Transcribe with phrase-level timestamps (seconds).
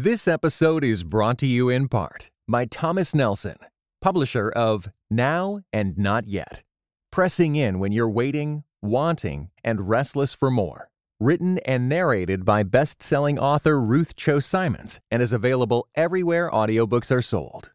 [0.00, 3.56] This episode is brought to you in part by Thomas Nelson,
[4.00, 6.62] publisher of Now and Not Yet.
[7.10, 10.88] Pressing in when you're waiting, wanting, and restless for more.
[11.18, 17.10] Written and narrated by best selling author Ruth Chou Simons and is available everywhere audiobooks
[17.10, 17.72] are sold.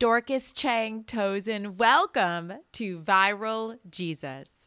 [0.00, 4.66] Dorcas Cheng-Tozun, welcome to Viral Jesus.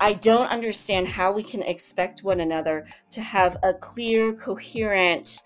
[0.00, 5.42] I don't understand how we can expect one another to have a clear, coherent,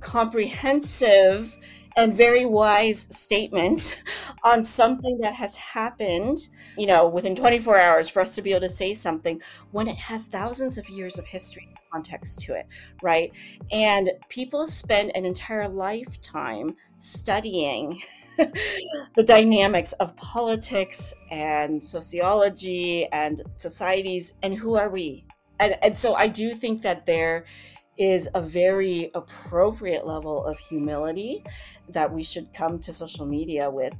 [0.00, 1.56] comprehensive,
[1.96, 4.02] and very wise statement
[4.44, 6.38] on something that has happened,
[6.76, 9.40] you know, within 24 hours for us to be able to say something
[9.72, 12.66] when it has thousands of years of history context to it,
[13.02, 13.30] right?
[13.72, 18.00] And people spend an entire lifetime studying
[19.16, 25.24] the dynamics of politics and sociology and societies and who are we?
[25.60, 27.44] And, and so i do think that there
[27.98, 31.42] is a very appropriate level of humility
[31.88, 33.92] that we should come to social media with.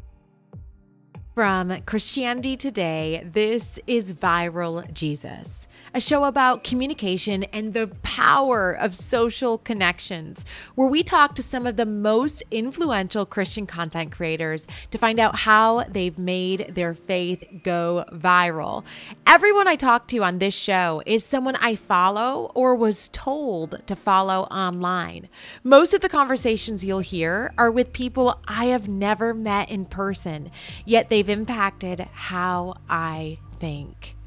[1.35, 8.95] From Christianity Today, this is Viral Jesus a show about communication and the power of
[8.95, 14.99] social connections, where we talk to some of the most influential Christian content creators to
[14.99, 18.85] find out how they've made their faith go viral.
[19.27, 23.97] Everyone I talk to on this show is someone I follow or was told to
[23.97, 25.29] follow online.
[25.65, 30.51] Most of the conversations you'll hear are with people I have never met in person,
[30.85, 34.18] yet they've impacted how I think.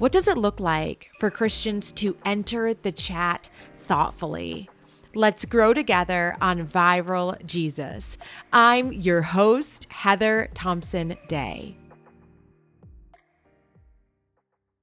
[0.00, 3.50] What does it look like for Christians to enter the chat
[3.84, 4.70] thoughtfully?
[5.14, 8.16] Let's grow together on Viral Jesus.
[8.50, 11.76] I'm your host, Heather Thompson Day.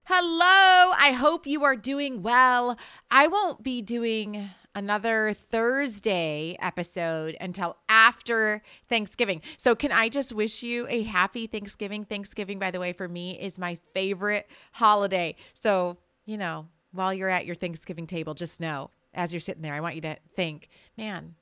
[0.03, 2.77] Hello, I hope you are doing well.
[3.09, 9.41] I won't be doing another Thursday episode until after Thanksgiving.
[9.57, 12.05] So, can I just wish you a happy Thanksgiving?
[12.05, 15.35] Thanksgiving, by the way, for me is my favorite holiday.
[15.55, 19.73] So, you know, while you're at your Thanksgiving table, just know as you're sitting there,
[19.73, 21.33] I want you to think, man,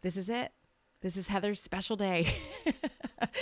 [0.00, 0.50] this is it.
[1.02, 2.34] This is Heather's special day.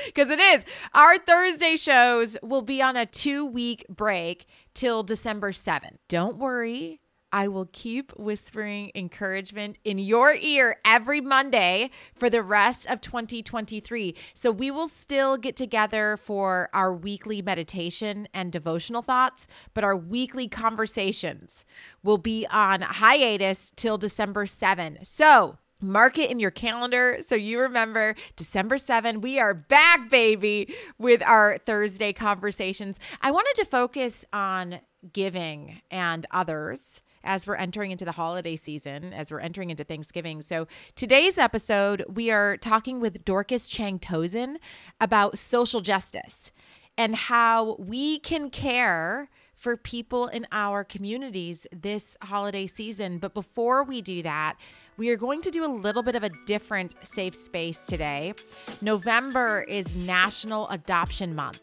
[0.07, 0.65] Because it is.
[0.95, 5.99] Our Thursday shows will be on a two week break till December 7th.
[6.09, 7.01] Don't worry.
[7.33, 14.15] I will keep whispering encouragement in your ear every Monday for the rest of 2023.
[14.35, 19.97] So we will still get together for our weekly meditation and devotional thoughts, but our
[19.97, 21.65] weekly conversations
[22.03, 24.99] will be on hiatus till December 7.
[25.03, 29.21] So Mark it in your calendar so you remember December 7.
[29.21, 32.99] We are back, baby, with our Thursday conversations.
[33.21, 34.81] I wanted to focus on
[35.13, 40.41] giving and others as we're entering into the holiday season, as we're entering into Thanksgiving.
[40.41, 44.57] So, today's episode, we are talking with Dorcas Cheng-Tozun
[45.01, 46.53] about social justice
[46.97, 53.19] and how we can care for people in our communities this holiday season.
[53.19, 54.57] But before we do that,
[54.97, 58.35] we are going to do a little bit of a different safe space today.
[58.81, 61.61] November is National Adoption Month.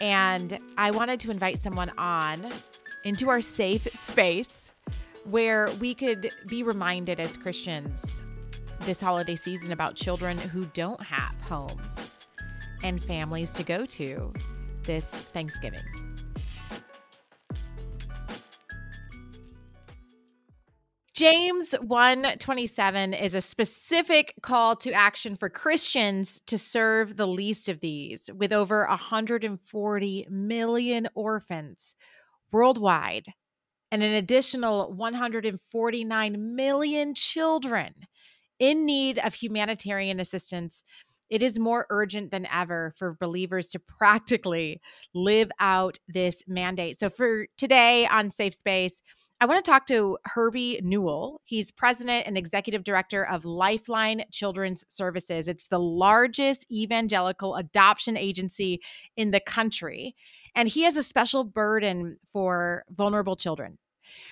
[0.00, 2.52] And I wanted to invite someone on
[3.04, 4.72] into our safe space
[5.24, 8.22] where we could be reminded as Christians
[8.80, 12.10] this holiday season about children who don't have homes
[12.82, 14.32] and families to go to
[14.84, 15.80] this Thanksgiving.
[21.18, 27.80] James 127 is a specific call to action for Christians to serve the least of
[27.80, 31.96] these with over 140 million orphans
[32.52, 33.32] worldwide
[33.90, 37.94] and an additional 149 million children
[38.58, 40.84] in need of humanitarian assistance,
[41.30, 44.80] it is more urgent than ever for believers to practically
[45.14, 46.98] live out this mandate.
[46.98, 49.02] So, for today on Safe Space,
[49.40, 51.42] I want to talk to Herbie Newell.
[51.44, 55.48] He's president and executive director of Lifeline Children's Services.
[55.48, 58.80] It's the largest evangelical adoption agency
[59.16, 60.16] in the country.
[60.58, 63.78] And he has a special burden for vulnerable children.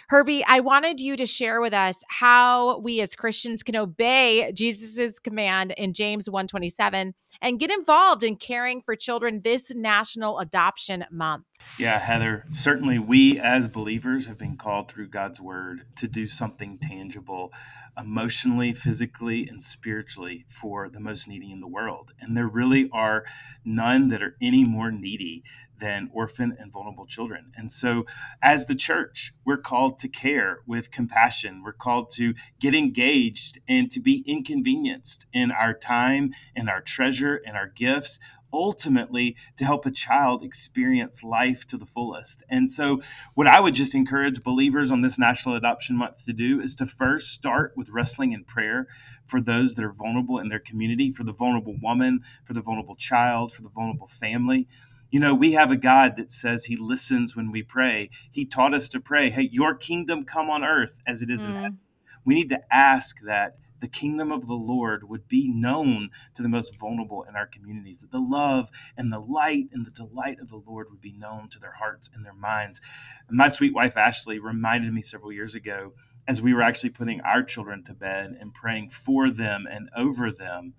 [0.08, 5.20] Herbie, I wanted you to share with us how we as Christians can obey Jesus's
[5.20, 11.44] command in James 127 and get involved in caring for children this National Adoption Month.
[11.79, 16.79] Yeah, Heather, certainly we as believers have been called through God's word to do something
[16.79, 17.53] tangible
[17.99, 22.12] emotionally, physically, and spiritually for the most needy in the world.
[22.20, 23.25] And there really are
[23.64, 25.44] none that are any more needy
[25.79, 27.53] than orphan and vulnerable children.
[27.56, 28.06] And so,
[28.43, 31.62] as the church, we're called to care with compassion.
[31.62, 37.41] We're called to get engaged and to be inconvenienced in our time and our treasure
[37.47, 38.19] and our gifts
[38.56, 42.43] ultimately to help a child experience life to the fullest.
[42.49, 43.03] And so,
[43.35, 46.87] what I would just encourage believers on this National Adoption Month to do is to
[46.87, 48.87] first start with wrestling in prayer
[49.26, 52.97] for those that are vulnerable in their community, for the vulnerable woman, for the vulnerable
[52.97, 54.67] child, for the vulnerable family.
[55.11, 58.11] You know, we have a God that says he listens when we pray.
[58.31, 61.47] He taught us to pray, hey, your kingdom come on earth as it is mm.
[61.47, 61.79] in heaven.
[62.25, 66.49] We need to ask that the kingdom of the Lord would be known to the
[66.49, 70.49] most vulnerable in our communities, that the love and the light and the delight of
[70.49, 72.81] the Lord would be known to their hearts and their minds.
[73.31, 75.93] My sweet wife, Ashley, reminded me several years ago
[76.28, 80.32] as we were actually putting our children to bed and praying for them and over
[80.32, 80.75] them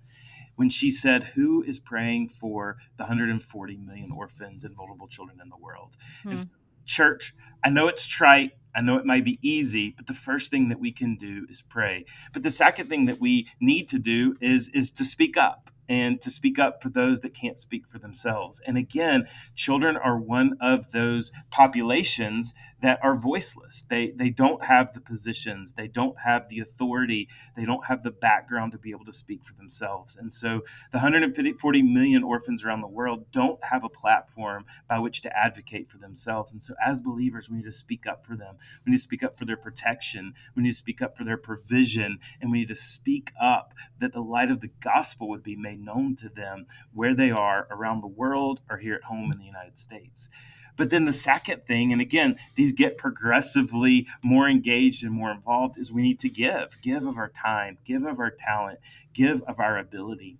[0.55, 5.49] when she said, Who is praying for the 140 million orphans and vulnerable children in
[5.49, 5.95] the world?
[6.23, 6.39] And hmm.
[6.39, 6.47] so,
[6.85, 7.33] church,
[7.63, 8.51] I know it's trite.
[8.77, 11.63] I know it might be easy, but the first thing that we can do is
[11.63, 12.05] pray.
[12.31, 16.21] But the second thing that we need to do is is to speak up and
[16.21, 18.61] to speak up for those that can't speak for themselves.
[18.67, 19.25] And again,
[19.55, 23.83] children are one of those populations that are voiceless.
[23.89, 28.11] They they don't have the positions, they don't have the authority, they don't have the
[28.11, 30.15] background to be able to speak for themselves.
[30.15, 35.21] And so the 140 million orphans around the world don't have a platform by which
[35.21, 36.53] to advocate for themselves.
[36.53, 38.57] And so as believers, we need to speak up for them.
[38.85, 40.33] We need to speak up for their protection.
[40.55, 44.13] We need to speak up for their provision, and we need to speak up that
[44.13, 48.01] the light of the gospel would be made known to them where they are around
[48.01, 50.29] the world or here at home in the United States.
[50.77, 55.77] But then the second thing, and again, these get progressively more engaged and more involved,
[55.77, 58.79] is we need to give, give of our time, give of our talent,
[59.13, 60.37] give of our ability.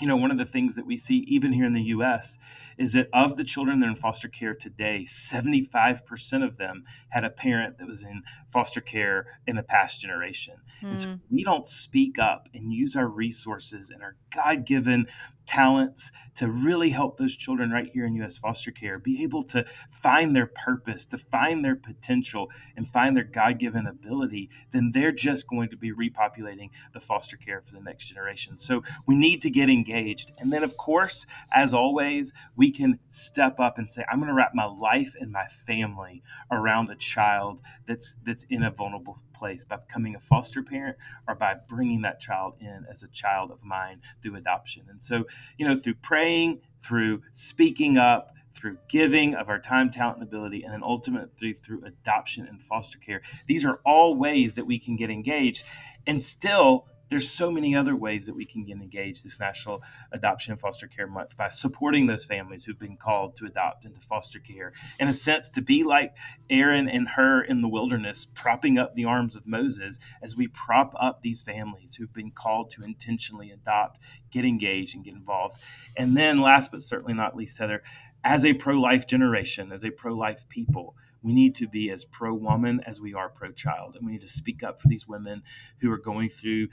[0.00, 2.38] You know, one of the things that we see even here in the US
[2.78, 7.24] is that of the children that are in foster care today, 75% of them had
[7.24, 10.56] a parent that was in foster care in the past generation.
[10.82, 10.88] Mm.
[10.88, 11.16] And so hmm.
[11.30, 15.06] we don't speak up and use our resources and our God given
[15.46, 18.36] talents to really help those children right here in U.S.
[18.36, 23.24] foster care be able to find their purpose, to find their potential, and find their
[23.24, 27.80] God given ability, then they're just going to be repopulating the foster care for the
[27.80, 28.58] next generation.
[28.58, 30.32] So we need to get engaged.
[30.38, 34.34] And then, of course, as always, we can step up and say, I'm going to
[34.34, 39.64] wrap my life and my family around a child that's that's in a vulnerable place
[39.64, 40.96] by becoming a foster parent
[41.28, 44.84] or by bringing that child in as a child of mine through adoption.
[44.88, 45.26] And so,
[45.58, 50.62] you know, through praying, through speaking up, through giving of our time, talent, and ability,
[50.62, 53.20] and then ultimately through adoption and foster care.
[53.46, 55.64] These are all ways that we can get engaged
[56.06, 59.82] and still there's so many other ways that we can get engaged this National
[60.12, 64.00] Adoption and Foster Care Month by supporting those families who've been called to adopt into
[64.00, 64.72] foster care.
[64.98, 66.14] In a sense, to be like
[66.50, 70.94] Aaron and Hur in the wilderness, propping up the arms of Moses as we prop
[70.98, 74.00] up these families who've been called to intentionally adopt,
[74.30, 75.60] get engaged, and get involved.
[75.96, 77.82] And then, last but certainly not least, Heather,
[78.24, 82.04] as a pro life generation, as a pro life people, we need to be as
[82.04, 83.96] pro woman as we are pro child.
[83.96, 85.42] And we need to speak up for these women
[85.80, 86.68] who are going through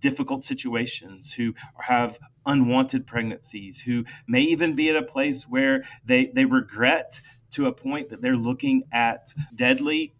[0.00, 6.26] difficult situations, who have unwanted pregnancies, who may even be at a place where they,
[6.26, 7.20] they regret
[7.52, 10.14] to a point that they're looking at deadly,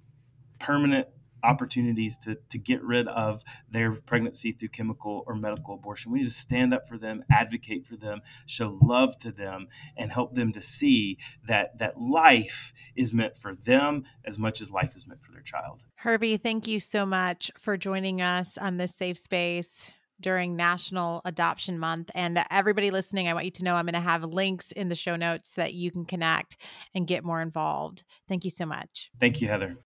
[0.59, 1.09] permanent
[1.43, 6.13] opportunities to, to get rid of their pregnancy through chemical or medical abortion.
[6.13, 10.13] We need to stand up for them, advocate for them, show love to them, and
[10.13, 14.95] help them to see that that life is meant for them as much as life
[14.97, 15.85] is meant for their child.
[15.97, 21.79] Herbie, thank you so much for joining us on this safe space during National Adoption
[21.79, 22.11] Month.
[22.15, 24.95] And everybody listening, I want you to know I'm going to have links in the
[24.95, 26.57] show notes so that you can connect
[26.95, 28.05] and get more involved.
[28.29, 29.11] Thank you so much.
[29.21, 29.77] Thank you, Heather.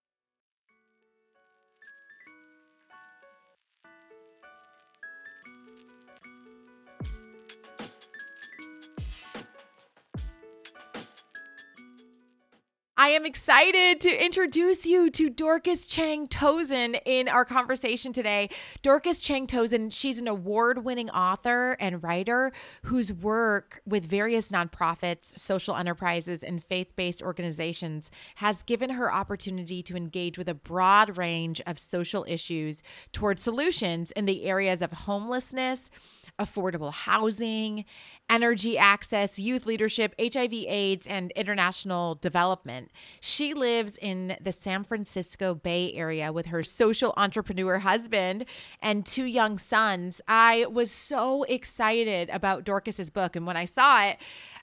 [13.02, 18.48] I am excited to introduce you to Dorcas Cheng-Tozun in our conversation today.
[18.82, 22.52] Dorcas Cheng-Tozun, she's an award winning author and writer
[22.84, 29.82] whose work with various nonprofits, social enterprises, and faith based organizations has given her opportunity
[29.82, 34.92] to engage with a broad range of social issues toward solutions in the areas of
[34.92, 35.90] homelessness
[36.38, 37.84] affordable housing,
[38.30, 42.90] energy access, youth leadership, HIV, AIDS, and international development.
[43.20, 48.44] She lives in the San Francisco Bay Area with her social entrepreneur husband
[48.80, 50.20] and two young sons.
[50.28, 53.36] I was so excited about Dorcas's book.
[53.36, 54.18] And when I saw it,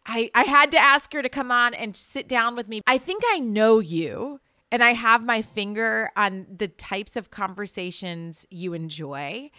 [0.06, 2.82] I, I had to ask her to come on and sit down with me.
[2.88, 4.40] I think I know you
[4.72, 9.52] and I have my finger on the types of conversations you enjoy.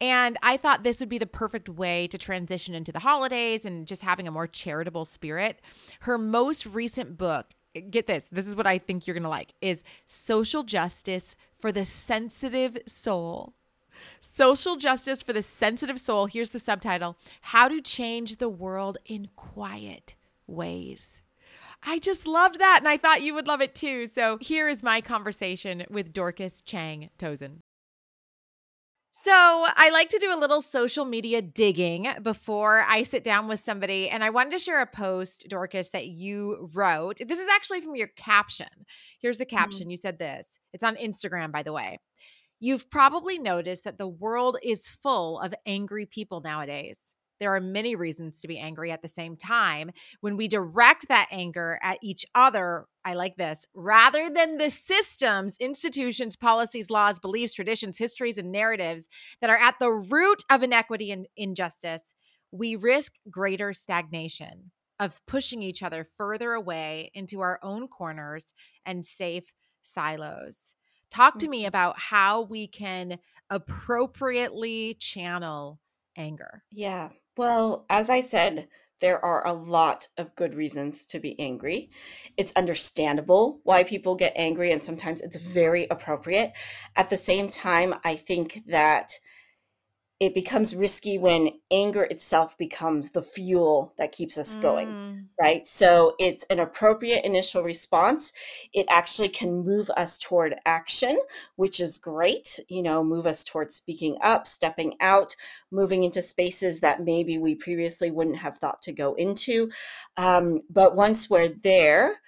[0.00, 3.86] And I thought this would be the perfect way to transition into the holidays and
[3.86, 5.60] just having a more charitable spirit.
[6.00, 7.50] Her most recent book,
[7.80, 11.72] get this, this is what I think you're going to like, is Social Justice for
[11.72, 13.54] the Sensitive Soul.
[14.20, 16.26] Social Justice for the Sensitive Soul.
[16.26, 20.14] Here's the subtitle How to Change the World in Quiet
[20.46, 21.22] Ways.
[21.84, 24.06] I just loved that, and I thought you would love it too.
[24.06, 27.58] So here is my conversation with Dorcas Cheng-Tozun.
[29.14, 33.60] So, I like to do a little social media digging before I sit down with
[33.60, 34.08] somebody.
[34.08, 37.18] And I wanted to share a post, Dorcas, that you wrote.
[37.18, 38.66] This is actually from your caption.
[39.20, 39.56] Here's the mm-hmm.
[39.56, 39.82] caption.
[39.82, 39.90] Mm-hmm.
[39.90, 40.58] You said this.
[40.72, 42.00] It's on Instagram, by the way.
[42.58, 47.14] You've probably noticed that the world is full of angry people nowadays.
[47.42, 49.90] There are many reasons to be angry at the same time.
[50.20, 55.56] When we direct that anger at each other, I like this, rather than the systems,
[55.58, 59.08] institutions, policies, laws, beliefs, traditions, histories, and narratives
[59.40, 62.14] that are at the root of inequity and injustice,
[62.52, 64.70] we risk greater stagnation
[65.00, 68.54] of pushing each other further away into our own corners
[68.86, 70.76] and safe silos.
[71.10, 71.66] Talk to me mm-hmm.
[71.66, 73.18] about how we can
[73.50, 75.80] appropriately channel
[76.16, 76.62] anger.
[76.70, 77.08] Yeah.
[77.36, 78.68] Well, as I said,
[79.00, 81.90] there are a lot of good reasons to be angry.
[82.36, 86.52] It's understandable why people get angry, and sometimes it's very appropriate.
[86.94, 89.18] At the same time, I think that
[90.22, 95.24] it becomes risky when anger itself becomes the fuel that keeps us going, mm.
[95.40, 95.66] right?
[95.66, 98.32] So it's an appropriate initial response.
[98.72, 101.18] It actually can move us toward action,
[101.56, 105.34] which is great, you know, move us toward speaking up, stepping out,
[105.72, 109.72] moving into spaces that maybe we previously wouldn't have thought to go into.
[110.16, 112.20] Um, but once we're there,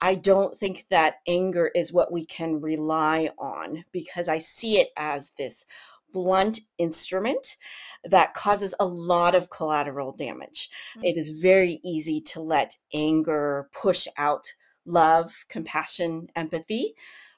[0.00, 4.90] I don't think that anger is what we can rely on because I see it
[4.96, 5.66] as this
[6.12, 7.56] blunt instrument
[8.04, 10.68] that causes a lot of collateral damage.
[10.96, 11.04] Mm-hmm.
[11.04, 14.52] It is very easy to let anger push out
[14.86, 16.94] love, compassion, empathy,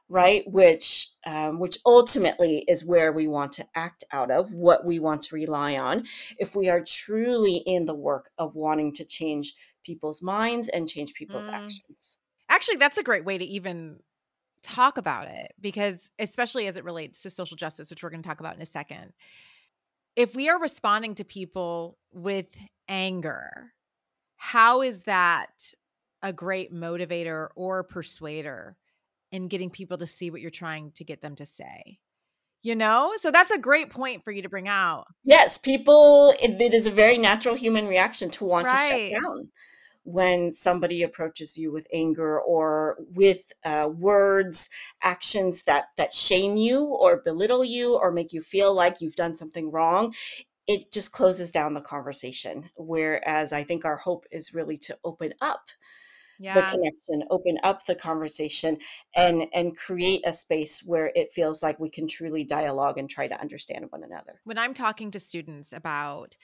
[0.08, 0.44] right?
[0.46, 5.22] Which um, which ultimately is where we want to act out of, what we want
[5.22, 6.04] to rely on,
[6.38, 11.14] if we are truly in the work of wanting to change people's minds and change
[11.14, 11.54] people's mm.
[11.54, 12.18] actions.
[12.48, 13.98] Actually, that's a great way to even
[14.62, 18.28] talk about it because especially as it relates to social justice which we're going to
[18.28, 19.12] talk about in a second
[20.14, 22.47] if we are responding to people with
[22.88, 23.73] anger
[24.37, 25.73] how is that
[26.23, 28.76] a great motivator or persuader
[29.31, 31.99] in getting people to see what you're trying to get them to say?
[32.62, 33.12] You know?
[33.16, 35.07] So that's a great point for you to bring out.
[35.25, 38.90] Yes people it, it is a very natural human reaction to want right.
[38.90, 39.49] to shut down
[40.04, 44.68] when somebody approaches you with anger or with uh, words
[45.02, 49.35] actions that that shame you or belittle you or make you feel like you've done
[49.35, 50.12] something wrong
[50.66, 55.32] it just closes down the conversation whereas i think our hope is really to open
[55.40, 55.71] up
[56.38, 56.54] yeah.
[56.54, 58.76] the connection open up the conversation
[59.14, 63.26] and and create a space where it feels like we can truly dialogue and try
[63.26, 66.37] to understand one another when i'm talking to students about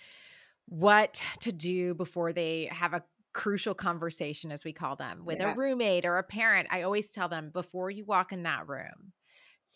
[0.66, 3.02] what to do before they have a
[3.38, 5.52] crucial conversation, as we call them, with yeah.
[5.52, 9.12] a roommate or a parent, I always tell them before you walk in that room,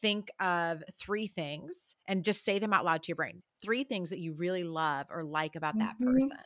[0.00, 3.40] think of three things and just say them out loud to your brain.
[3.62, 6.12] Three things that you really love or like about that mm-hmm.
[6.12, 6.38] person.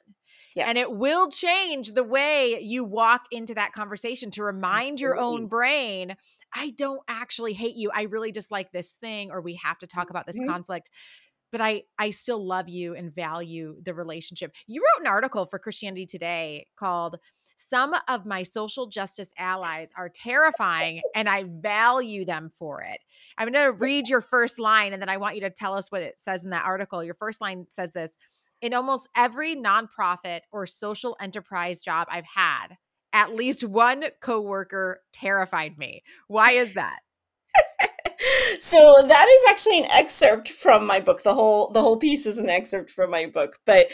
[0.55, 0.69] Yes.
[0.69, 5.01] And it will change the way you walk into that conversation to remind Absolutely.
[5.01, 6.17] your own brain,
[6.55, 7.91] I don't actually hate you.
[7.95, 10.51] I really just like this thing, or we have to talk about this mm-hmm.
[10.51, 10.91] conflict
[11.53, 14.55] but I I still love you and value the relationship.
[14.67, 17.19] You wrote an article for Christianity Today called
[17.57, 23.01] some of my social justice allies are terrifying and I value them for it.
[23.39, 25.91] I'm going to read your first line and then I want you to tell us
[25.91, 27.03] what it says in that article.
[27.03, 28.19] Your first line says this
[28.61, 32.77] In almost every nonprofit or social enterprise job I've had,
[33.13, 36.03] at least one coworker terrified me.
[36.29, 37.01] Why is that?
[38.61, 41.23] So that is actually an excerpt from my book.
[41.23, 43.89] The whole the whole piece is an excerpt from my book, but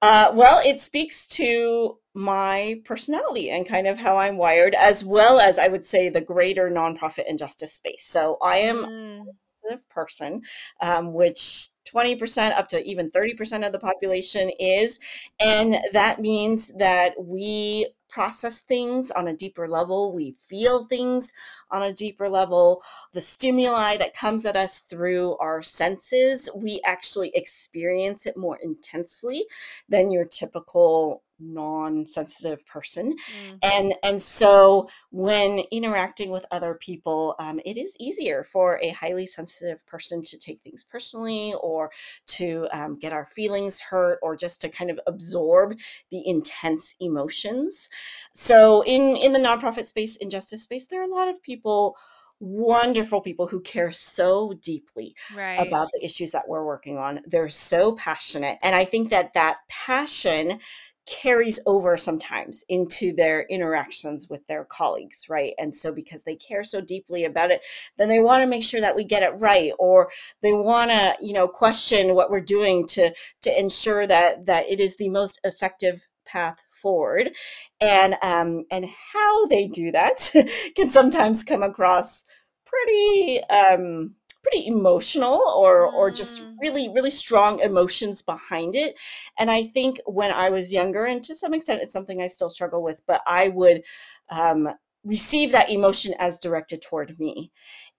[0.00, 5.40] uh, well, it speaks to my personality and kind of how I'm wired, as well
[5.40, 8.04] as I would say the greater nonprofit injustice space.
[8.04, 9.24] So I am mm.
[9.70, 10.42] a person,
[10.80, 15.00] um, which 20% up to even 30% of the population is.
[15.40, 21.32] And that means that we process things on a deeper level, we feel things
[21.70, 22.82] on a deeper level.
[23.12, 29.44] The stimuli that comes at us through our senses, we actually experience it more intensely
[29.88, 33.58] than your typical non-sensitive person mm.
[33.62, 39.26] and and so when interacting with other people um, it is easier for a highly
[39.26, 41.90] sensitive person to take things personally or
[42.26, 45.76] to um, get our feelings hurt or just to kind of absorb
[46.10, 47.88] the intense emotions
[48.32, 51.96] so in in the nonprofit space injustice space there are a lot of people
[52.40, 55.56] wonderful people who care so deeply right.
[55.56, 57.20] about the issues that we're working on.
[57.26, 58.58] They're so passionate.
[58.62, 60.60] And I think that that passion
[61.08, 65.54] carries over sometimes into their interactions with their colleagues, right?
[65.58, 67.64] And so because they care so deeply about it,
[67.96, 70.10] then they want to make sure that we get it right or
[70.42, 73.12] they want to, you know, question what we're doing to
[73.42, 77.30] to ensure that that it is the most effective path forward.
[77.80, 80.30] And um and how they do that
[80.76, 82.24] can sometimes come across
[82.66, 84.14] pretty um
[84.48, 85.92] pretty emotional or mm.
[85.94, 86.54] or just mm.
[86.60, 88.94] really really strong emotions behind it
[89.38, 92.50] and i think when i was younger and to some extent it's something i still
[92.50, 93.82] struggle with but i would
[94.30, 94.68] um,
[95.04, 97.50] receive that emotion as directed toward me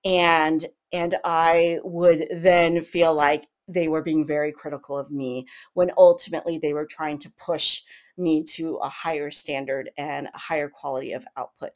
[0.05, 5.91] and and i would then feel like they were being very critical of me when
[5.97, 7.81] ultimately they were trying to push
[8.19, 11.69] me to a higher standard and a higher quality of output.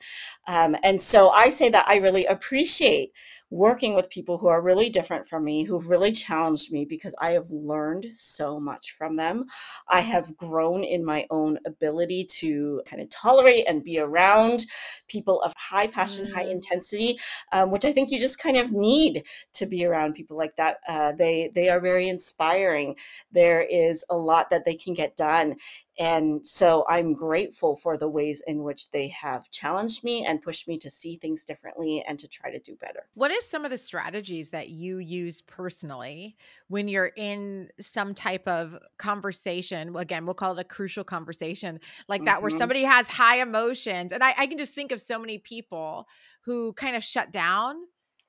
[0.47, 3.13] Um, and so I say that I really appreciate
[3.53, 7.29] working with people who are really different from me, who've really challenged me because I
[7.31, 9.45] have learned so much from them.
[9.87, 14.65] I have grown in my own ability to kind of tolerate and be around
[15.07, 16.33] people of high passion, mm.
[16.33, 17.19] high intensity,
[17.51, 20.77] um, which I think you just kind of need to be around people like that.
[20.87, 22.95] Uh, they they are very inspiring.
[23.31, 25.57] There is a lot that they can get done,
[25.99, 30.67] and so I'm grateful for the ways in which they have challenged me and pushed
[30.67, 33.07] me to see things differently and to try to do better.
[33.13, 36.35] What is some of the strategies that you use personally
[36.67, 39.95] when you're in some type of conversation?
[39.95, 42.25] Again, we'll call it a crucial conversation like mm-hmm.
[42.25, 42.57] that, where mm-hmm.
[42.57, 44.13] somebody has high emotions.
[44.13, 46.07] And I, I can just think of so many people
[46.41, 47.75] who kind of shut down.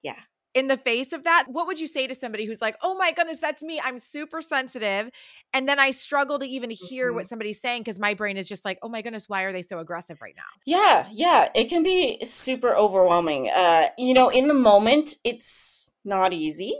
[0.02, 0.16] Yeah
[0.54, 3.12] in the face of that, what would you say to somebody who's like, oh my
[3.12, 3.80] goodness, that's me.
[3.82, 5.10] I'm super sensitive.
[5.52, 7.16] And then I struggle to even hear mm-hmm.
[7.16, 9.62] what somebody's saying because my brain is just like, oh my goodness, why are they
[9.62, 10.42] so aggressive right now?
[10.64, 11.48] Yeah, yeah.
[11.54, 13.50] It can be super overwhelming.
[13.50, 16.74] Uh, you know, in the moment, it's not easy.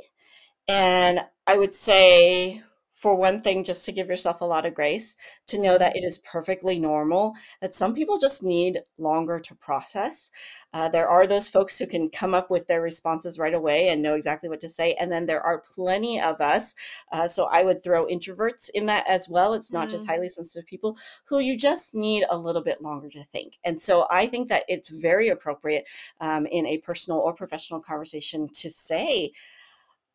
[0.69, 2.63] And I would say
[3.05, 5.15] for one thing, just to give yourself a lot of grace,
[5.47, 10.31] to know that it is perfectly normal, that some people just need longer to process.
[10.73, 14.01] Uh, there are those folks who can come up with their responses right away and
[14.01, 14.97] know exactly what to say.
[14.99, 16.75] And then there are plenty of us.
[17.13, 19.53] Uh, so I would throw introverts in that as well.
[19.53, 19.91] It's not mm.
[19.91, 23.59] just highly sensitive people who you just need a little bit longer to think.
[23.67, 25.87] And so I think that it's very appropriate
[26.23, 29.33] um, in a personal or professional conversation to say,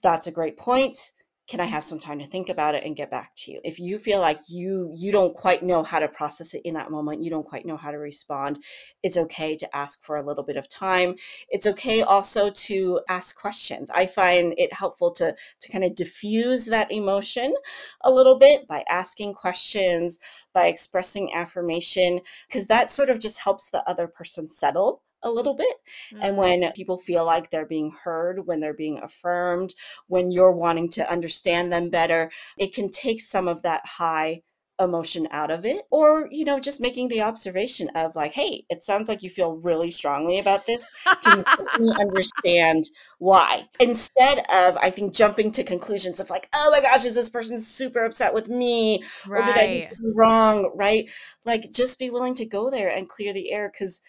[0.02, 1.12] that's a great point
[1.50, 3.60] can i have some time to think about it and get back to you?
[3.64, 6.92] If you feel like you you don't quite know how to process it in that
[6.92, 8.60] moment you don't quite know how to respond
[9.04, 11.16] it's okay to ask for a little bit of time.
[11.50, 13.90] It's okay also to ask questions.
[13.92, 17.54] I find it helpful to to kind of diffuse that emotion
[18.02, 20.20] a little bit by asking questions
[20.54, 25.54] by expressing affirmation because that sort of just helps the other person settle a little
[25.54, 25.76] bit.
[26.14, 26.24] Mm-hmm.
[26.24, 29.74] And when people feel like they're being heard, when they're being affirmed,
[30.08, 34.42] when you're wanting to understand them better, it can take some of that high
[34.80, 38.82] emotion out of it or you know just making the observation of like hey it
[38.82, 40.90] sounds like you feel really strongly about this
[41.22, 41.44] can
[41.80, 42.86] you understand
[43.18, 47.30] why instead of i think jumping to conclusions of like oh my gosh is this
[47.30, 49.42] person super upset with me right.
[49.42, 51.10] or did i do something wrong right
[51.46, 54.02] like just be willing to go there and clear the air because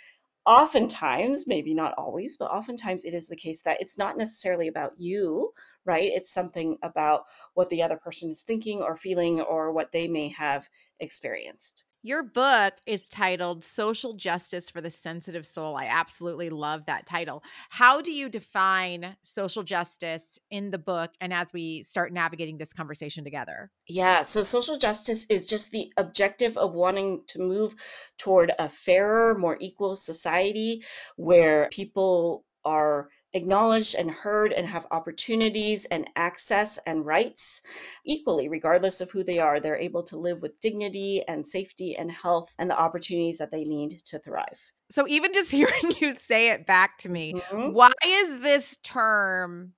[0.50, 4.94] oftentimes, maybe not always, but oftentimes it is the case that it's not necessarily about
[4.98, 5.52] you,
[5.84, 6.10] right?
[6.12, 7.22] It's something about
[7.54, 11.84] what the other person is thinking or feeling or what they may have experienced.
[12.02, 15.76] Your book is titled Social Justice for the Sensitive Soul.
[15.76, 17.42] I absolutely love that title.
[17.68, 22.72] How do you define social justice in the book and as we start navigating this
[22.72, 23.70] conversation together?
[23.86, 27.74] Yeah, so social justice is just the objective of wanting to move
[28.16, 30.82] toward a fairer, more equal society
[31.16, 37.62] where people are acknowledged and heard and have opportunities and access and rights
[38.04, 39.60] equally, regardless of who they are.
[39.60, 43.64] They're able to live with dignity and safety and health and the opportunities that they
[43.64, 44.72] need to thrive.
[44.90, 47.72] So, even just hearing you say it back to me, mm-hmm.
[47.72, 49.74] why is this term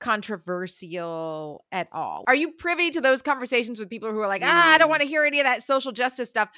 [0.00, 2.24] controversial at all?
[2.26, 4.90] Are you privy to those conversations with people who are like, ah, I don't mm.
[4.90, 6.50] want to hear any of that social justice stuff?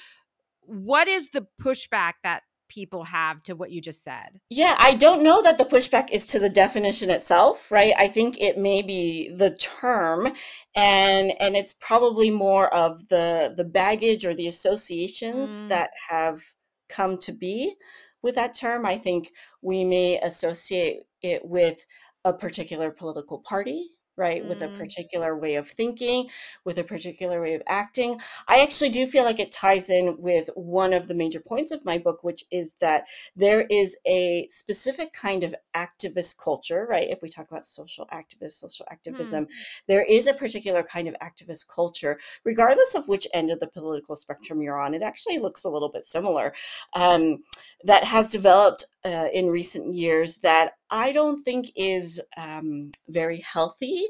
[0.61, 4.39] What is the pushback that people have to what you just said?
[4.49, 7.93] Yeah, I don't know that the pushback is to the definition itself, right?
[7.97, 10.33] I think it may be the term
[10.75, 15.69] and and it's probably more of the the baggage or the associations mm.
[15.69, 16.41] that have
[16.89, 17.75] come to be
[18.21, 18.85] with that term.
[18.85, 21.85] I think we may associate it with
[22.23, 24.49] a particular political party right mm.
[24.49, 24.77] with a mm.
[24.77, 26.27] particular way of thinking
[26.65, 30.49] with a particular way of acting i actually do feel like it ties in with
[30.55, 35.13] one of the major points of my book which is that there is a specific
[35.13, 39.49] kind of activist culture right if we talk about social activists social activism mm.
[39.87, 44.15] there is a particular kind of activist culture regardless of which end of the political
[44.15, 46.53] spectrum you're on it actually looks a little bit similar
[46.95, 47.39] um,
[47.83, 54.07] that has developed uh, in recent years that I don't think is um, very healthy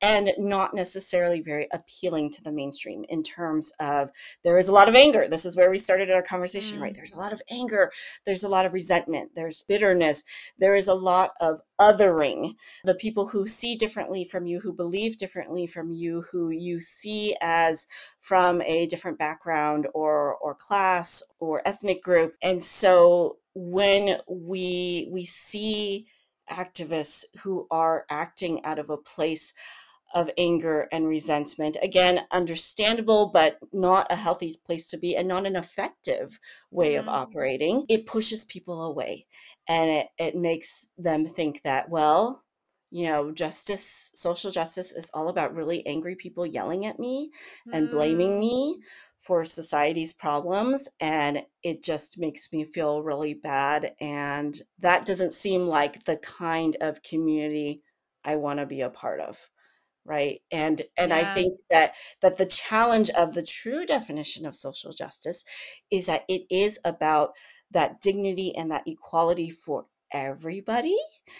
[0.00, 4.10] and not necessarily very appealing to the mainstream in terms of
[4.44, 5.26] there is a lot of anger.
[5.28, 6.82] This is where we started our conversation, mm.
[6.82, 6.94] right?
[6.94, 7.92] There's a lot of anger,
[8.24, 10.24] there's a lot of resentment, there's bitterness,
[10.58, 12.54] there is a lot of othering.
[12.84, 17.36] The people who see differently from you, who believe differently from you, who you see
[17.40, 17.86] as
[18.20, 22.34] from a different background or or class or ethnic group.
[22.42, 23.09] And so
[23.54, 26.06] when we we see
[26.50, 29.54] activists who are acting out of a place
[30.12, 31.76] of anger and resentment.
[31.82, 37.00] Again, understandable, but not a healthy place to be and not an effective way mm-hmm.
[37.00, 37.84] of operating.
[37.88, 39.26] It pushes people away
[39.68, 42.42] and it, it makes them think that, well,
[42.90, 47.30] you know, justice, social justice is all about really angry people yelling at me
[47.72, 48.82] and blaming me mm
[49.20, 55.66] for society's problems and it just makes me feel really bad and that doesn't seem
[55.66, 57.82] like the kind of community
[58.24, 59.50] I want to be a part of
[60.04, 60.40] right?
[60.50, 65.44] And and i think that that the challenge of the true definition of social justice
[65.90, 67.32] is that it is about
[67.70, 70.96] that dignity and that equality for everybody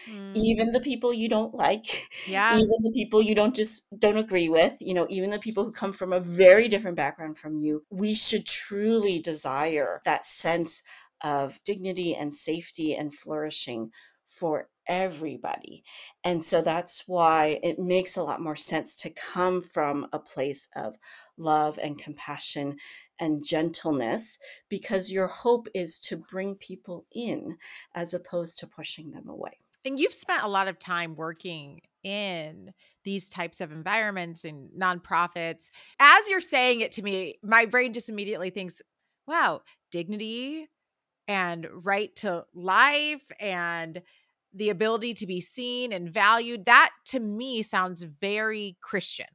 [0.08, 0.34] mm.
[0.34, 4.48] even the people you don't like yeah even the people you don't just don't agree
[4.48, 7.84] with you know even the people who come from a very different background from you
[7.90, 10.82] we should truly desire that sense
[11.22, 13.90] of dignity and safety and flourishing
[14.30, 15.82] for everybody.
[16.24, 20.68] And so that's why it makes a lot more sense to come from a place
[20.74, 20.96] of
[21.36, 22.76] love and compassion
[23.20, 27.58] and gentleness because your hope is to bring people in
[27.94, 29.52] as opposed to pushing them away.
[29.84, 32.72] And you've spent a lot of time working in
[33.04, 35.70] these types of environments and nonprofits.
[35.98, 38.80] As you're saying it to me, my brain just immediately thinks,
[39.26, 40.68] wow, dignity
[41.28, 44.02] and right to life and
[44.52, 46.66] the ability to be seen and valued.
[46.66, 49.26] That to me sounds very Christian.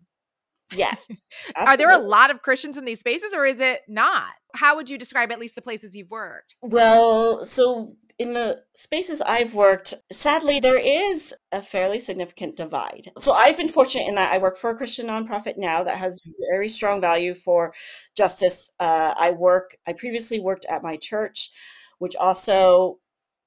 [0.73, 1.25] Yes.
[1.55, 4.33] Are there a lot of Christians in these spaces or is it not?
[4.55, 6.55] How would you describe at least the places you've worked?
[6.61, 13.07] Well, so in the spaces I've worked, sadly, there is a fairly significant divide.
[13.19, 16.21] So I've been fortunate in that I work for a Christian nonprofit now that has
[16.49, 17.73] very strong value for
[18.15, 18.71] justice.
[18.79, 21.51] Uh, I work, I previously worked at my church,
[21.99, 22.99] which also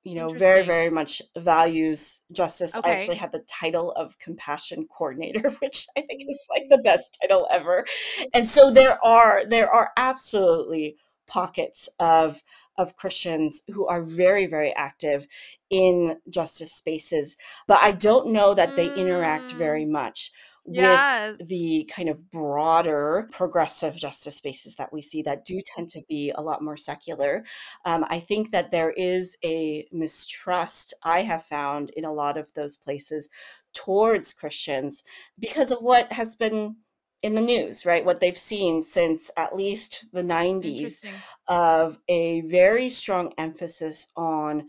[0.05, 2.91] you know very very much values justice okay.
[2.91, 7.19] i actually had the title of compassion coordinator which i think is like the best
[7.21, 7.85] title ever
[8.33, 12.43] and so there are there are absolutely pockets of
[12.79, 15.27] of christians who are very very active
[15.69, 18.97] in justice spaces but i don't know that they mm.
[18.97, 20.31] interact very much
[20.70, 21.38] yes.
[21.38, 26.02] with the kind of broader progressive justice spaces that we see that do tend to
[26.09, 27.44] be a lot more secular.
[27.85, 32.52] Um, I think that there is a mistrust I have found in a lot of
[32.54, 33.28] those places
[33.74, 35.04] towards Christians
[35.38, 36.76] because of what has been
[37.22, 38.04] in the news, right?
[38.04, 41.04] What they've seen since at least the 90s
[41.48, 44.68] of a very strong emphasis on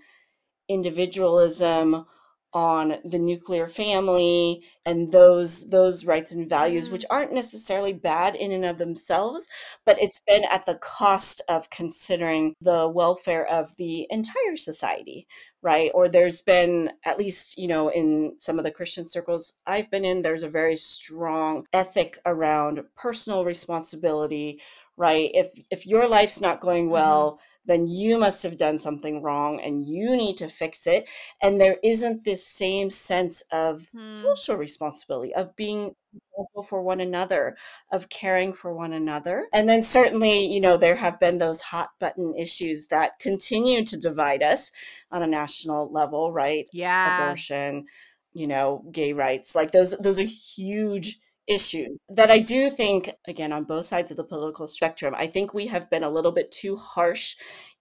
[0.67, 2.05] individualism,
[2.53, 6.91] on the nuclear family and those those rights and values Mm.
[6.93, 9.47] which aren't necessarily bad in and of themselves
[9.85, 15.27] but it's been at the cost of considering the welfare of the entire society
[15.61, 19.91] right or there's been at least you know in some of the christian circles i've
[19.91, 24.61] been in there's a very strong ethic around personal responsibility
[24.97, 26.91] right if if your life's not going Mhm.
[26.91, 31.07] well then you must have done something wrong and you need to fix it
[31.41, 34.09] and there isn't this same sense of Hmm.
[34.09, 37.55] social responsibility of being responsible for one another
[37.91, 41.89] of caring for one another and then certainly you know there have been those hot
[41.99, 44.71] button issues that continue to divide us
[45.11, 47.05] on a national level right Yeah.
[47.05, 47.85] abortion
[48.33, 53.51] you know gay rights like those those are huge issues that i do think again
[53.51, 56.51] on both sides of the political spectrum i think we have been a little bit
[56.51, 57.35] too harsh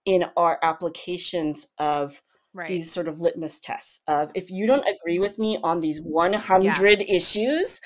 [0.04, 2.22] in our applications of
[2.54, 2.66] Right.
[2.66, 7.02] these sort of litmus tests of if you don't agree with me on these 100
[7.02, 7.78] issues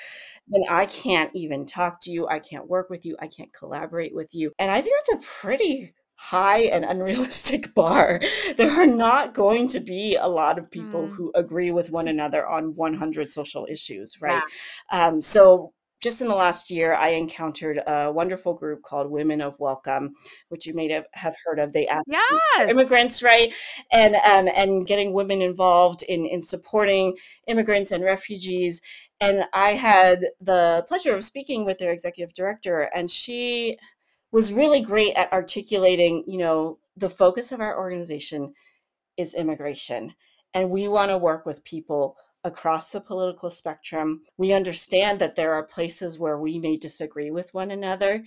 [0.48, 4.14] then i can't even talk to you i can't work with you i can't collaborate
[4.14, 5.92] with you and i think that's a pretty
[6.30, 8.20] high and unrealistic bar.
[8.56, 11.14] There are not going to be a lot of people Mm.
[11.16, 14.42] who agree with one another on 100 social issues right?
[14.90, 19.58] Um, so just in the last year i encountered a wonderful group called women of
[19.60, 20.14] welcome
[20.48, 21.72] which you may have, heard of.
[21.72, 22.04] They advocate
[22.56, 22.70] Yes.
[22.70, 23.52] immigrants right?
[23.92, 28.80] And um, and getting women involved in in supporting immigrants and refugees.
[29.20, 33.78] And i had the pleasure of speaking with their executive director and she
[34.32, 38.52] was really great at articulating you know the focus of our organization
[39.16, 40.14] is immigration
[40.54, 45.52] and we want to work with people across the political spectrum we understand that there
[45.54, 48.24] are places where we may disagree with one another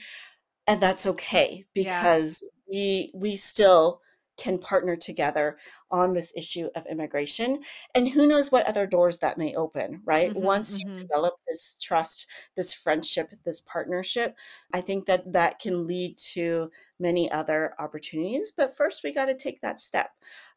[0.67, 1.83] and that's okay Yeah.
[2.01, 4.01] because we we still
[4.37, 5.57] can partner together
[5.95, 10.35] on this issue of immigration and who knows what other doors that may open right
[10.35, 11.09] Mhm, once you mhm.
[11.09, 14.35] develop this trust this friendship this partnership
[14.73, 19.35] i think that that can lead to many other opportunities but first we got to
[19.35, 20.11] take that step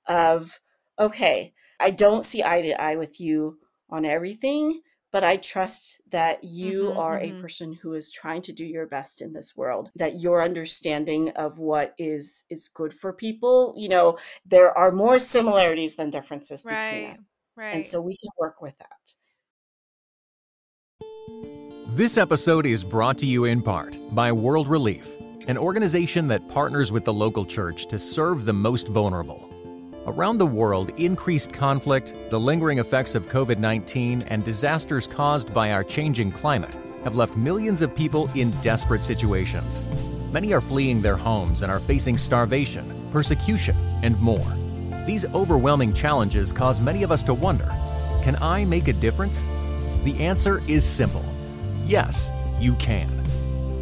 [0.06, 0.60] of
[0.98, 3.58] okay i don't see eye to eye with you
[3.90, 7.40] on everything but I trust that you Mhm, are a mhm.
[7.40, 9.90] person who is trying to do your best in this world.
[9.96, 15.18] That your understanding of what is is good for people, you know, there are more
[15.18, 17.72] similarities than differences between us, Right.
[17.74, 19.14] and so we can work with that.
[21.96, 25.16] This episode is brought to you in part by World Relief,
[25.48, 29.47] an organization that partners with the local church to serve the most vulnerable.
[30.08, 35.72] Around the world, increased conflict, the lingering effects of COVID 19, and disasters caused by
[35.72, 39.84] our changing climate have left millions of people in desperate situations.
[40.32, 44.50] Many are fleeing their homes and are facing starvation, persecution, and more.
[45.04, 47.70] These overwhelming challenges cause many of us to wonder
[48.22, 49.50] can I make a difference?
[50.04, 51.24] The answer is simple
[51.84, 53.10] yes, you can.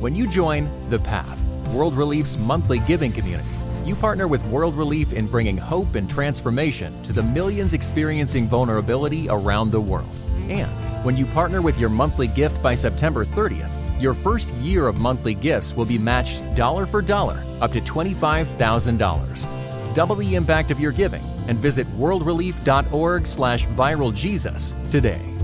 [0.01, 3.56] When you join The Path, World Relief's monthly giving community,
[3.87, 9.29] you partner with World Relief in bringing hope and transformation to the millions experiencing vulnerability
[9.29, 10.09] around the world.
[10.49, 10.71] And
[11.05, 13.71] when you partner with your monthly gift by September 30th,
[14.01, 19.95] your first year of monthly gifts will be matched dollar for dollar up to $25,000.
[19.95, 25.36] Double the impact of your giving and visit worldrelief.org slash viraljesus today.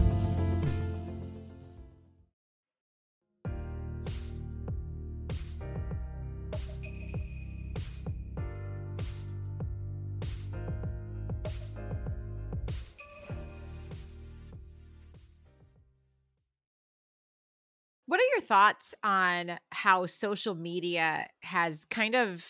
[18.52, 22.44] Thoughts on how social media has kind of,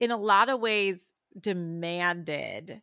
[0.00, 2.82] in a lot of ways, demanded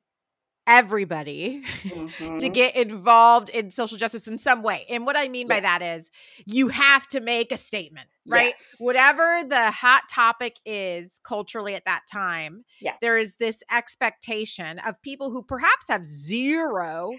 [0.66, 2.54] everybody to Mhm.
[2.54, 4.86] get involved in social justice in some way?
[4.90, 6.10] And what I mean by that is
[6.46, 8.46] you have to make a statement, right?
[8.48, 8.76] Yes.
[8.80, 12.94] Whatever the hot topic is culturally at that time, Yeah.
[13.02, 17.12] there is this expectation of people who perhaps have zero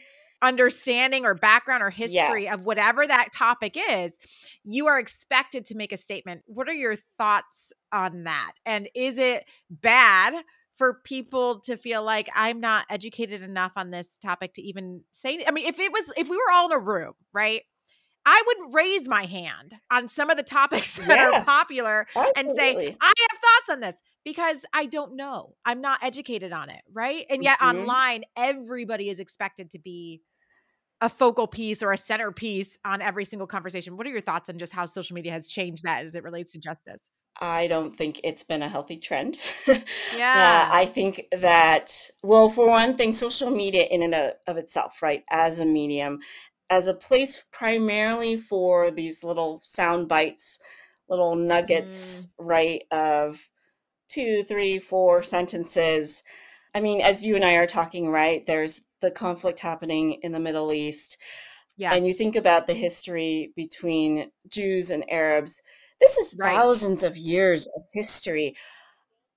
[0.43, 2.55] understanding or background or history Yes.
[2.55, 4.19] of whatever that topic is,
[4.65, 6.43] you are expected to make a statement.
[6.47, 8.53] What are your thoughts on that?
[8.65, 10.35] And is it bad
[10.77, 15.43] for people to feel like I'm not educated enough on this topic to even say
[15.47, 17.63] I mean if it was if we were all in a room, right?
[18.27, 21.31] I wouldn't raise my hand on some of the topics that Yeah.
[21.33, 25.55] are popular and say, I have thoughts on this because I don't know.
[25.65, 27.25] I'm not educated on it, right?
[27.31, 27.69] And yet Mhm.
[27.83, 30.23] online, everybody is expected to be
[31.01, 33.97] a focal piece or a centerpiece on every single conversation.
[33.97, 36.53] What are your thoughts on just how social media has changed that as it relates
[36.53, 37.11] to justice?
[37.41, 39.39] I don't think it's been a healthy trend.
[40.11, 40.67] Yeah.
[40.71, 44.15] Uh, I think that, well, for one thing, social media in and
[44.47, 46.19] of itself, right, as a medium,
[46.71, 50.59] as a place primarily for these little sound bites,
[51.09, 52.47] little nuggets, mm.
[52.47, 53.51] right, of
[54.09, 56.23] two, three, four sentences.
[56.75, 60.41] I mean, as you and I are talking, right, there's the conflict happening in the
[60.41, 61.19] Middle East.
[61.77, 61.95] yes.
[61.95, 65.63] And you think about the history between Jews and Arabs.
[66.01, 66.53] This is Right.
[66.53, 68.57] thousands of years of history.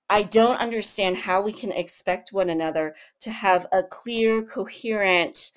[0.10, 5.52] I don't understand how we can expect one another to have a clear, coherent,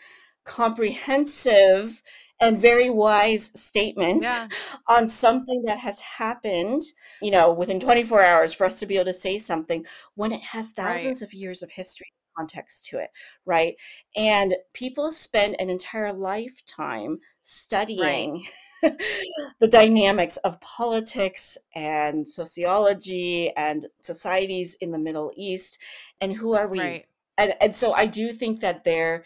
[0.44, 2.02] comprehensive,
[2.40, 4.48] and very wise statement Yeah.
[4.88, 6.82] on something that has happened,
[7.20, 10.40] you know, within 24 hours for us to be able to say something when it
[10.42, 10.76] has Right.
[10.76, 13.10] thousands of years of history context to it,
[13.44, 13.76] right?
[14.16, 18.44] And people spend an entire lifetime studying
[18.82, 25.78] the dynamics of politics and sociology and societies in the Middle East.
[26.20, 26.80] And who are we?
[26.80, 27.06] Right.
[27.38, 29.24] And, and so I do think that there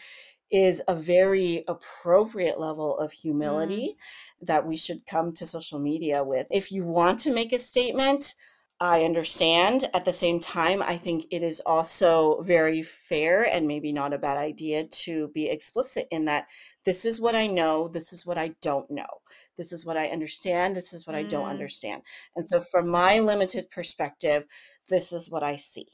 [0.51, 3.95] is a very appropriate level of humility
[4.41, 6.47] that we should come to social media with.
[6.51, 8.35] If you want to make a statement,
[8.79, 9.89] I understand.
[9.93, 14.19] At the same time, I think it is also very fair and maybe not a
[14.19, 16.45] bad idea to be explicit in that
[16.85, 19.21] this is what I know, this is what I don't know.
[19.57, 21.49] This is what I understand, this is what I don't Mm.
[21.49, 22.03] understand.
[22.35, 24.45] And so, from my limited perspective,
[24.89, 25.87] this is what I see.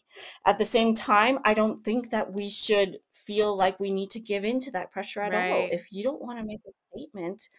[0.46, 4.20] At the same time, I don't think that we should feel like we need to
[4.20, 5.68] give in to that pressure at all.
[5.72, 7.50] If you don't want to make a statement,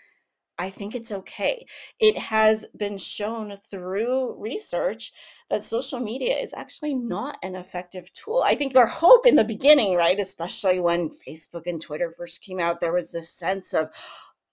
[0.56, 1.66] I think it's okay.
[1.98, 5.12] It has been shown through research
[5.50, 8.42] that social media is actually not an effective tool.
[8.44, 12.60] I think our hope in the beginning, right, especially when Facebook and Twitter first came
[12.60, 13.90] out, there was this sense of,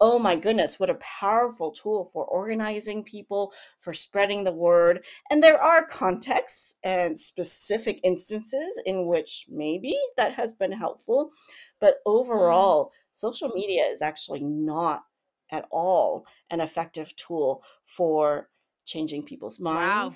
[0.01, 5.05] oh my goodness, what a powerful tool for organizing people, for spreading the word.
[5.29, 11.31] And there are contexts and specific instances in which maybe that has been helpful.
[11.79, 12.17] But mm-hmm.
[12.17, 15.03] overall, social media is actually not
[15.51, 18.49] at all an effective tool for
[18.85, 20.11] changing people's Wow.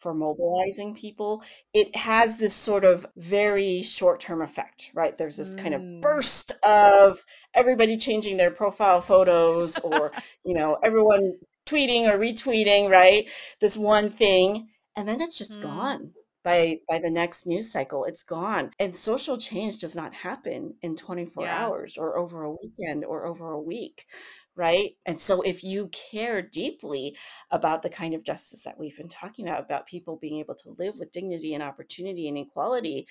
[0.00, 1.42] For mobilizing people.
[1.74, 5.16] It has this sort of very short term effect, right?
[5.16, 6.00] There's this kind of Mm.
[6.00, 10.12] burst of everybody changing their profile photos or,
[10.44, 13.28] you know, everyone tweeting or retweeting, right?
[13.60, 14.68] This one thing.
[14.96, 15.62] And then it's just Mm.
[15.62, 20.74] gone by by the next news cycle it's gone and social change does not happen
[20.80, 21.66] in 24 Yeah.
[21.66, 24.06] hours or over a weekend or over a week
[24.60, 27.16] right and so if you care deeply
[27.50, 30.74] about the kind of justice that we've been talking about about people being able to
[30.78, 33.06] live with dignity and opportunity and equality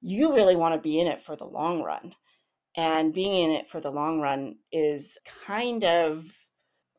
[0.00, 2.14] you really want to be in it for the long run
[2.76, 6.24] and being in it for the long run is kind of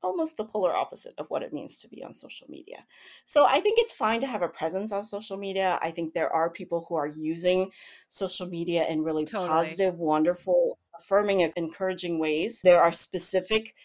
[0.01, 2.85] almost the polar opposite of what it means to be on social media.
[3.25, 5.77] So I think it's fine to have a presence on social media.
[5.81, 7.71] I think there are people who are using
[8.07, 9.49] social media in really Totally.
[9.49, 12.61] positive, wonderful, affirming, and encouraging ways.
[12.61, 13.75] There are specific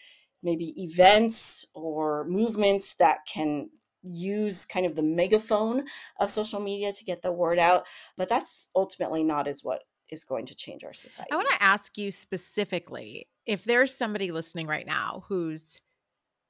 [0.43, 3.69] maybe events or movements that can
[4.03, 5.85] use kind of the megaphone
[6.19, 10.23] of social media to get the word out, but that's ultimately not is what is
[10.23, 11.31] going to change our society.
[11.31, 15.79] I want to ask you specifically if there's somebody listening right now who's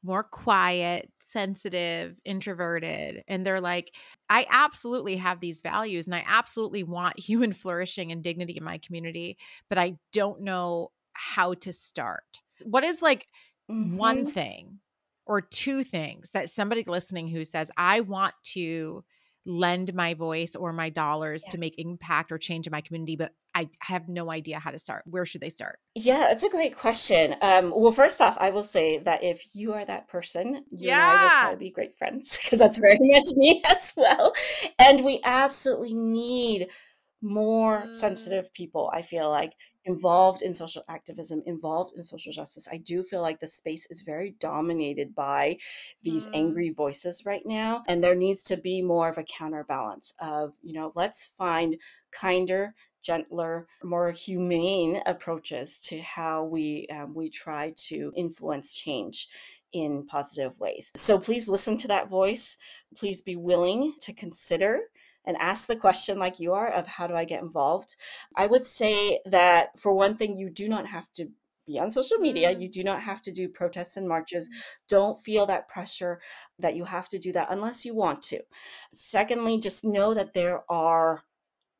[0.06, 3.96] more quiet, sensitive, introverted, and they're like,
[4.30, 8.78] I absolutely have these values and I absolutely want human flourishing and dignity in my
[8.78, 9.38] community,
[9.70, 12.42] but I don't know how to start.
[12.64, 13.28] What is like
[13.78, 14.26] one Mhm.
[14.26, 14.80] thing
[15.26, 19.04] or two things that somebody listening who says, I want to
[19.46, 21.52] lend my voice or my dollars Yeah.
[21.52, 24.78] to make impact or change in my community, but I have no idea how to
[24.78, 25.04] start.
[25.06, 25.80] Where should they start?
[25.94, 27.36] Yeah, it's a great question.
[27.42, 31.00] Um, well, first off, I will say that if you are that person, you and
[31.02, 31.40] I will Yeah.
[31.42, 34.34] probably be great friends because that's very much me as well.
[34.80, 36.68] And we absolutely need
[37.22, 37.96] more Mm.
[37.96, 39.54] sensitive people, I feel like,
[39.86, 42.68] involved in social activism, involved in social justice.
[42.72, 45.58] I do feel like the space is very dominated by
[46.02, 46.32] these Mm.
[46.34, 47.84] angry voices right now.
[47.88, 51.78] And there needs to be more of a counterbalance of, you know, let's find
[52.12, 59.28] kinder, gentler, more humane approaches to how we um, we try to influence change
[59.72, 60.92] in positive ways.
[60.96, 62.58] So please listen to that voice.
[62.96, 64.80] Please be willing to consider
[65.26, 67.96] and ask the question like you are of how do I get involved?
[68.36, 71.30] I would say that for one thing, you do not have to
[71.66, 72.54] be on social media.
[72.54, 72.62] Mm.
[72.62, 74.50] You do not have to do protests and marches.
[74.88, 76.22] Don't feel that pressure
[76.60, 78.42] that you have to do that unless you want to.
[78.94, 81.24] Secondly, just know that there are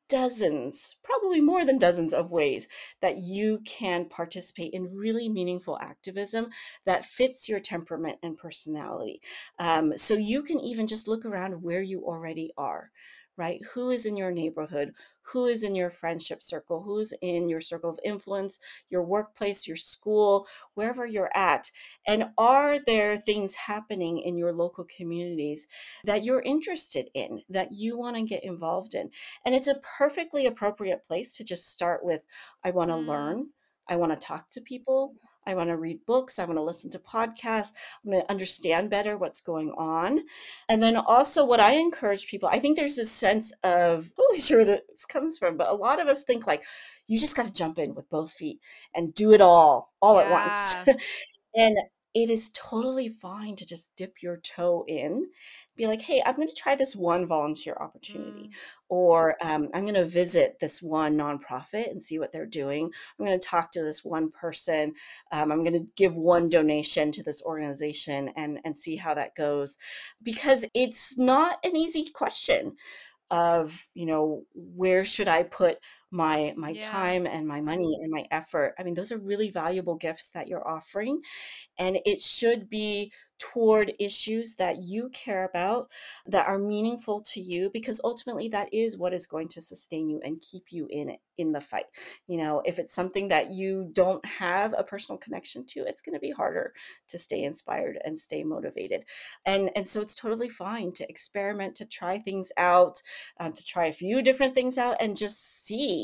[0.08, 2.68] dozens, probably more than dozens of ways
[3.02, 6.48] that you can participate in really meaningful activism
[6.86, 9.20] that fits your temperament and personality.
[9.58, 12.92] Um, so you can even just look around where you already are
[13.38, 13.62] right?
[13.74, 14.94] Who is in your neighborhood?
[15.24, 16.84] Who is in your friendship circle?
[16.84, 21.72] Who's in your circle of influence, your workplace, your school, wherever you're at?
[22.08, 25.68] And are there things happening in your local communities
[26.04, 29.10] that you're interested in, that you want to get involved in?
[29.46, 32.26] And it's a perfectly appropriate place to just start with
[32.64, 33.08] I want to mm.
[33.08, 33.48] learn,
[33.88, 35.16] I want to talk to people.
[35.46, 36.40] I want to read books.
[36.40, 37.72] I want to listen to podcasts.
[38.04, 40.22] I'm going to understand better what's going on.
[40.70, 44.40] And then also, what I encourage people, I think there's this sense of, I'm really
[44.40, 46.64] sure where this comes from, but a lot of us think like,
[47.08, 48.60] you just got to jump in with both feet
[48.96, 50.22] and do it all, all yeah.
[50.22, 51.00] at once.
[51.56, 51.78] and
[52.16, 55.28] it is totally fine to just dip your toe in
[55.76, 58.54] be like hey i'm going to try this one volunteer opportunity mm.
[58.90, 62.90] or um, i'm going to visit this one nonprofit and see what they're doing
[63.20, 64.94] i'm going to talk to this one person
[65.32, 69.36] um, i'm going to give one donation to this organization and and see how that
[69.36, 69.78] goes
[70.24, 72.76] because it's not an easy question
[73.32, 75.80] of you know where should i put
[76.12, 76.80] my my yeah.
[76.80, 78.74] time and my money and my effort.
[78.80, 81.22] I mean those are really valuable gifts that you're offering
[81.78, 85.90] and it should be toward issues that you care about
[86.26, 90.22] that are meaningful to you because ultimately that is what is going to sustain you
[90.24, 91.86] and keep you in it in the fight.
[92.28, 96.14] You know if it's something that you don't have a personal connection to it's going
[96.14, 96.74] to be harder
[97.10, 99.04] to stay inspired and stay motivated.
[99.46, 103.02] And and so it's totally fine to experiment to try things out
[103.40, 105.95] um, to try a few different things out and just see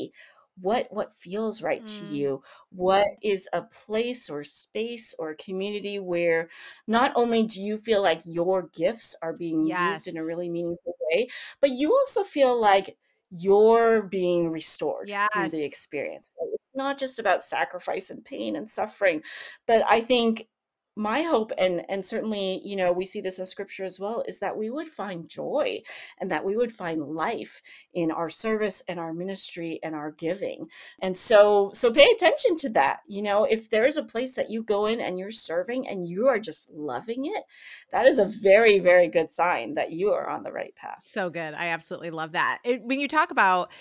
[0.60, 2.00] what what feels right mm.
[2.00, 6.50] to you what is a place or space or community where
[6.88, 10.06] not only do you feel like your gifts are being yes.
[10.06, 11.28] used in a really meaningful way
[11.62, 12.98] but you also feel like
[13.32, 15.30] you're being restored yes.
[15.34, 19.22] through the experience so it's not just about sacrifice and pain and suffering
[19.66, 20.48] but i think
[20.96, 24.40] my hope and and certainly you know we see this in scripture as well is
[24.40, 25.82] that we would find joy
[26.20, 27.62] and that we would find life
[27.94, 30.68] in our service and our ministry and our giving.
[31.02, 34.64] And so so pay attention to that you know if there's a place that you
[34.64, 37.44] go in and you're serving and you are just loving it
[37.92, 41.02] that is a very very good sign that you are on the right path.
[41.02, 42.60] So good i absolutely love that.
[42.64, 43.72] It, when you talk about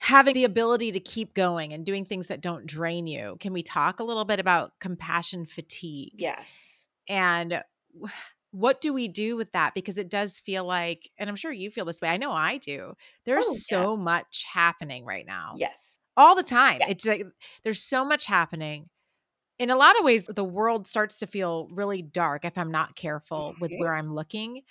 [0.00, 3.36] having the ability to keep going and doing things that don't drain you.
[3.38, 6.14] Can we talk a little bit about compassion fatigue?
[6.14, 6.88] Yes.
[7.06, 7.62] And
[8.50, 9.74] what do we do with that?
[9.74, 12.08] Because it does feel like, and I'm sure you feel this way.
[12.08, 12.94] I know I do.
[13.26, 14.02] There's oh, so yeah.
[14.02, 15.52] much happening right now.
[15.56, 16.00] Yes.
[16.16, 16.78] All the time.
[16.80, 16.90] Yes.
[16.90, 17.26] It's like
[17.62, 18.88] there's so much happening.
[19.58, 22.96] In a lot of ways, the world starts to feel really dark if I'm not
[22.96, 23.60] careful mm-hmm.
[23.60, 24.62] with where I'm looking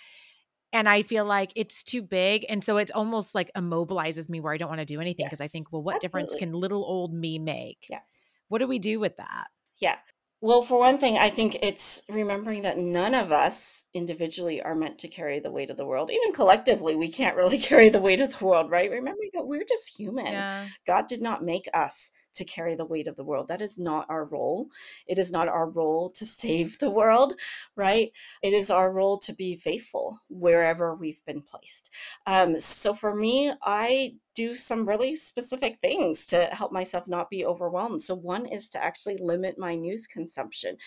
[0.71, 2.45] and I feel like it's too big.
[2.47, 5.39] And so it almost like immobilizes me where I don't want to do anything because
[5.39, 6.27] yes, I think, well, what absolutely.
[6.27, 7.87] difference can little old me make?
[7.89, 7.99] Yeah.
[8.47, 9.47] What do we do with that?
[9.79, 9.95] Yeah.
[10.41, 14.97] Well, for one thing, I think it's remembering that none of us individually are meant
[14.99, 16.11] to carry the weight of the world.
[16.11, 18.89] Even collectively, we can't really carry the weight of the world, right?
[18.89, 20.27] Remembering that we're just human.
[20.27, 20.67] Yeah.
[20.87, 23.47] God did not make us to carry the weight of the world.
[23.47, 24.69] That is not our role.
[25.07, 27.33] It is not our role to save the world,
[27.75, 28.11] right?
[28.41, 31.91] It is our role to be faithful wherever we've been placed.
[32.25, 37.45] Um, so for me, I do some really specific things to help myself not be
[37.45, 38.01] overwhelmed.
[38.01, 40.77] So one is to actually limit my news consumption,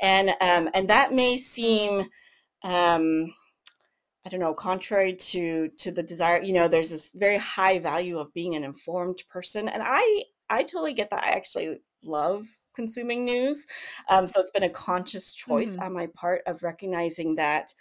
[0.00, 2.08] and um, and that may seem
[2.64, 3.34] um,
[4.24, 8.18] I don't know, contrary to to the desire, you know, there's this very high value
[8.18, 11.24] of being an informed person, and I I totally get that.
[11.24, 12.44] I actually love
[12.74, 13.66] consuming news,
[14.08, 15.84] um, so it's been a conscious choice mm-hmm.
[15.84, 17.74] on my part of recognizing that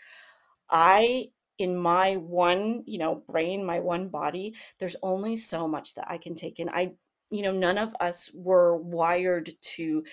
[0.69, 6.09] I in my one you know brain my one body there's only so much that
[6.09, 6.91] i can take in i
[7.29, 10.03] you know none of us were wired to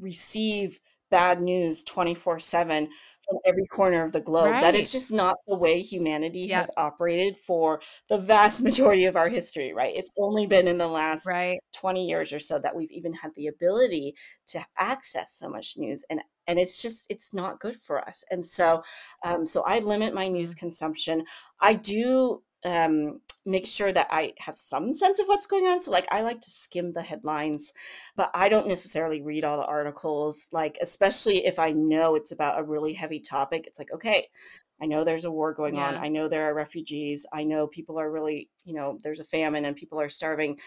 [0.00, 2.88] receive bad news 24 7
[3.28, 4.52] from every corner of the globe.
[4.52, 4.60] Right.
[4.60, 6.60] That is just not the way humanity yep.
[6.60, 9.94] has operated for the vast majority of our history, right?
[9.94, 11.58] It's only been in the last right.
[11.76, 14.14] 20 years or so that we've even had the ability
[14.48, 18.24] to access so much news and and it's just it's not good for us.
[18.30, 18.82] And so
[19.24, 20.58] um so I limit my news mm.
[20.58, 21.24] consumption.
[21.60, 25.78] I do um, make sure that I have some sense of what's going on.
[25.80, 27.72] So, like, I like to skim the headlines,
[28.16, 30.48] but I don't necessarily read all the articles.
[30.52, 34.26] Like, especially if I know it's about a really heavy topic, it's like, okay,
[34.82, 35.86] I know there's a war going yeah.
[35.86, 35.94] on.
[35.94, 37.24] I know there are refugees.
[37.32, 40.58] I know people are really, you know, there's a famine and people are starving.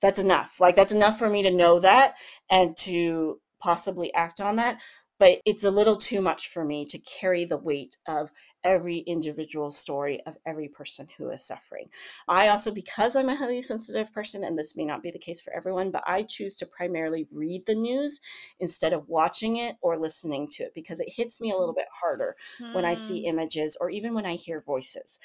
[0.00, 0.60] That's enough.
[0.60, 2.14] Like, that's enough for me to know that
[2.50, 4.78] and to possibly act on that.
[5.18, 8.30] But it's a little too much for me to carry the weight of
[8.64, 11.88] every individual story of every person who is suffering.
[12.28, 15.40] I also, because I'm a highly sensitive person, and this may not be the case
[15.40, 18.20] for everyone, but I choose to primarily read the news
[18.60, 21.86] instead of watching it or listening to it because it hits me a little bit
[22.00, 22.74] harder mm.
[22.74, 23.28] when I see hmm.
[23.28, 25.18] images or even when I hear voices.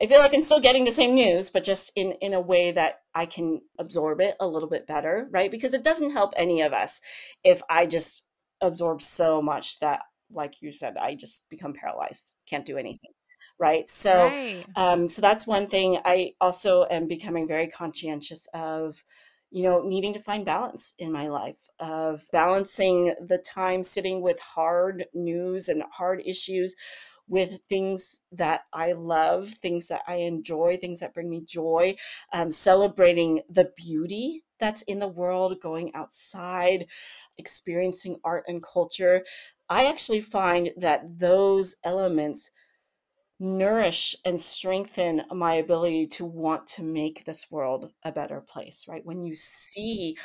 [0.00, 2.72] I feel like I'm still getting the same news, but just in, in a way
[2.72, 5.50] that I can absorb it a little bit better, right?
[5.50, 7.00] Because it doesn't help any of us
[7.42, 8.24] if I just
[8.60, 10.02] absorb so much that
[10.34, 13.12] like you said, I just become paralyzed, can't do anything.
[13.58, 13.86] Right.
[13.86, 14.64] So, right.
[14.76, 15.98] Um, so that's one thing.
[16.04, 19.04] I also am becoming very conscientious of,
[19.50, 24.40] you know, needing to find balance in my life, of balancing the time sitting with
[24.40, 26.74] hard news and hard issues
[27.28, 31.96] with things that I love, things that I enjoy, things that bring me joy,
[32.32, 36.86] um, celebrating the beauty that's in the world, going outside,
[37.38, 39.24] experiencing art and culture.
[39.68, 42.50] I actually find that those elements
[43.40, 49.04] nourish and strengthen my ability to want to make this world a better place, right?
[49.04, 50.16] When you see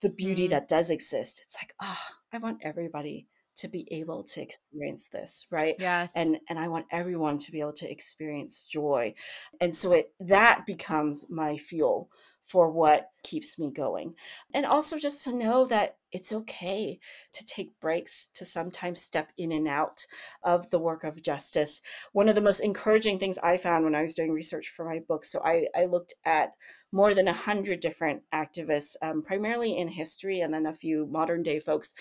[0.00, 0.52] the beauty mm-hmm.
[0.52, 1.98] that does exist, it's like, oh,
[2.32, 3.26] I want everybody
[3.56, 7.60] to be able to experience this right yes and and i want everyone to be
[7.60, 9.14] able to experience joy
[9.60, 12.10] and so it that becomes my fuel
[12.44, 14.14] for what keeps me going.
[14.52, 17.00] And also just to know that it's okay
[17.32, 20.06] to take breaks, to sometimes step in and out
[20.42, 21.80] of the work of justice.
[22.12, 25.00] One of the most encouraging things I found when I was doing research for my
[25.00, 26.52] book, so I, I looked at
[26.92, 31.42] more than a hundred different activists, um, primarily in history, and then a few modern
[31.42, 31.94] day folks,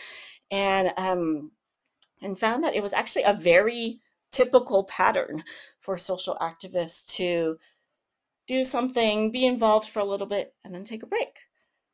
[0.51, 1.51] and um,
[2.21, 5.43] and found that it was actually a very typical pattern
[5.79, 7.57] for social activists to
[8.47, 11.39] do something, be involved for a little bit, and then take a break.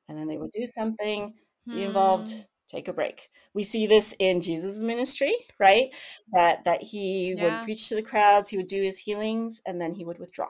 [0.07, 1.33] And then they would do something,
[1.67, 2.39] be involved, hmm.
[2.67, 3.29] take a break.
[3.53, 5.89] We see this in Jesus' ministry, right?
[6.33, 7.43] That that he yeah.
[7.43, 10.47] would preach to the crowds, he would do his healings, and then he would withdraw.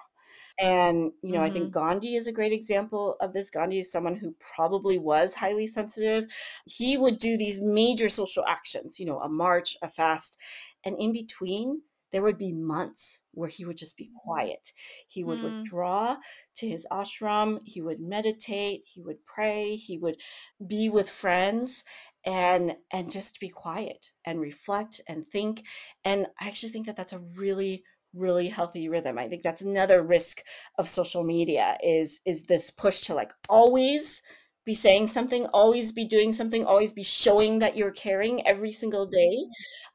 [0.59, 1.45] And, you know, mm-hmm.
[1.45, 1.79] I think mm-hmm.
[1.79, 3.49] Gandhi is a great example of this.
[3.49, 6.25] Gandhi is someone who probably was highly sensitive.
[6.65, 10.37] He would do these major social actions, you know, a march, a fast,
[10.83, 11.81] and in between,
[12.11, 14.73] there would be months where he would just be quiet.
[15.07, 15.43] He would mm.
[15.43, 16.17] withdraw
[16.55, 20.17] to his ashram, he would meditate, he would pray, he would
[20.65, 21.83] be with friends
[22.25, 25.63] and and just be quiet and reflect and think
[26.03, 27.83] and I actually think that that's a really
[28.13, 29.17] really healthy rhythm.
[29.17, 30.41] I think that's another risk
[30.77, 34.21] of social media is is this push to like always
[34.69, 39.07] be saying something, always be doing something, always be showing that you're caring every single
[39.07, 39.47] day.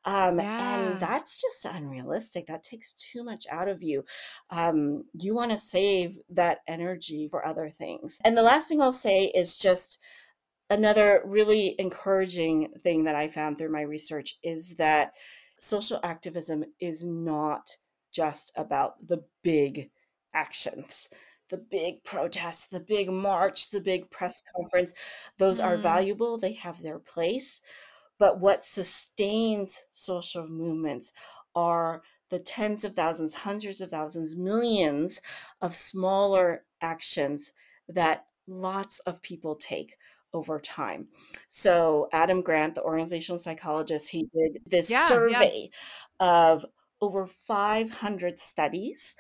[0.04, 0.80] Um, yeah.
[0.80, 2.46] And that's just unrealistic.
[2.46, 4.04] That takes too much out of you.
[4.50, 8.18] Um, you want to save that energy for other things.
[8.24, 10.00] And the last thing I'll say is just
[10.68, 15.12] another really encouraging thing that I found through my research is that
[15.60, 17.70] social activism is not
[18.10, 19.90] just about the big
[20.34, 21.08] actions
[21.54, 24.92] the big protests, the big march, the big press conference,
[25.38, 25.64] those mm.
[25.64, 26.36] are valuable.
[26.36, 27.60] They have their place.
[28.18, 31.12] But what sustains social movements
[31.54, 35.20] are the tens of thousands, hundreds of thousands, millions
[35.60, 37.52] of smaller actions
[37.88, 39.96] that lots of people take
[40.32, 41.06] over time.
[41.46, 45.70] So, Adam Grant, the organizational psychologist, he did this yeah, survey
[46.20, 46.50] yeah.
[46.50, 46.66] of
[47.00, 49.14] over 500 studies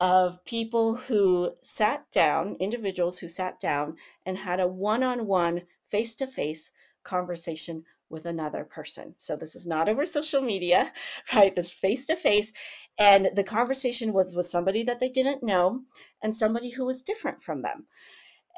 [0.00, 5.62] of people who sat down, individuals who sat down and had a one on one,
[5.86, 6.72] face to face
[7.04, 9.14] conversation with another person.
[9.18, 10.92] So this is not over social media,
[11.34, 11.54] right?
[11.54, 12.52] This face to face.
[12.98, 15.82] And the conversation was with somebody that they didn't know
[16.22, 17.86] and somebody who was different from them.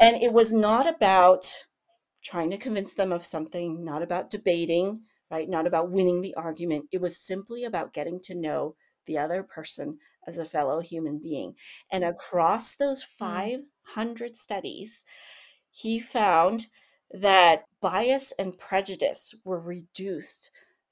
[0.00, 1.66] And it was not about
[2.22, 5.48] trying to convince them of something, not about debating, right?
[5.48, 6.86] Not about winning the argument.
[6.92, 8.76] It was simply about getting to know
[9.06, 11.54] the other person as a fellow human being.
[11.90, 13.58] And across those mm.
[13.86, 15.04] 500 studies,
[15.70, 16.66] he found
[17.10, 20.50] that bias and prejudice were reduced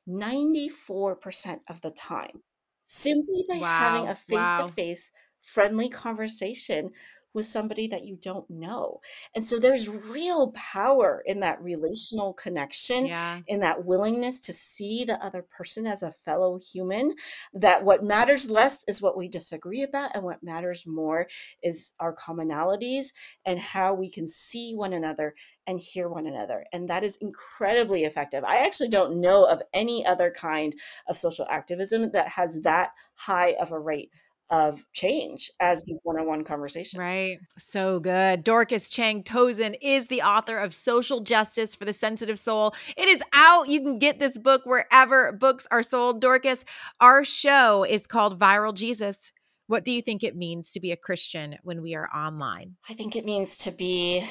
[0.09, 2.43] 94% of the time
[2.85, 3.79] simply by wow.
[3.79, 6.91] having a face to face friendly conversation
[7.33, 9.01] with somebody that you don't know.
[9.35, 13.41] And so there's real power in that relational connection, yeah.
[13.47, 17.15] in that willingness to see the other person as a fellow human.
[17.53, 21.27] That what matters less is what we disagree about, and what matters more
[21.63, 23.09] is our commonalities
[23.45, 25.35] and how we can see one another
[25.67, 26.65] and hear one another.
[26.73, 28.45] And that is incredibly effective.
[28.45, 30.75] I actually don't know of any other kind
[31.09, 34.11] of social activism that has that high of a rate
[34.51, 36.99] of change as these one-on-one conversations.
[36.99, 37.39] Right.
[37.57, 38.43] So good.
[38.43, 42.75] Dorcas Cheng-Tozun is the author of Social Justice for the Sensitive Soul.
[42.97, 43.69] It is out.
[43.69, 46.21] You can get this book wherever books are sold.
[46.21, 46.65] Dorcas,
[47.01, 49.31] our show is called Viral Jesus.
[49.69, 52.77] What do you think it means to be a Christian when we are online?
[52.89, 54.27] I think it means to be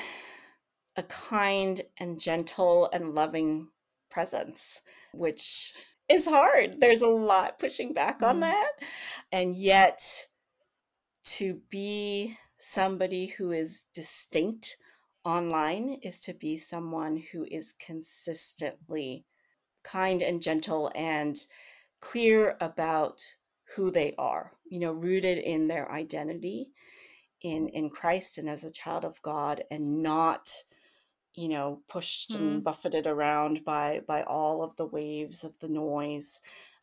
[0.97, 3.69] a kind and gentle and loving
[4.11, 4.81] presence,
[5.13, 5.73] which
[6.09, 6.79] is hard.
[6.79, 8.41] There's a lot pushing back on mm.
[8.41, 8.71] that.
[9.31, 10.27] And yet,
[11.23, 14.77] to be somebody who is distinct
[15.23, 19.25] online is to be someone who is consistently
[19.83, 21.37] kind and gentle and
[22.01, 23.21] clear about
[23.75, 26.69] who they are, you know, rooted in their identity
[27.41, 30.49] in in Christ and as a child of God and not
[31.39, 32.35] you know pushed mm.
[32.35, 36.41] and buffeted around by by all of the waves of the noise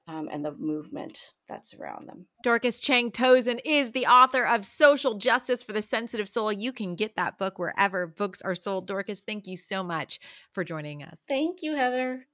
[0.09, 2.27] um, and the movement that's around them.
[2.45, 6.53] Dorcas Cheng-Tozun is the author of Social Justice for the Sensitive Soul.
[6.53, 8.87] You can get that book wherever books are sold.
[8.87, 10.21] Dorcas, thank you so much
[10.53, 11.23] for joining us.
[11.29, 12.27] Thank you, Heather.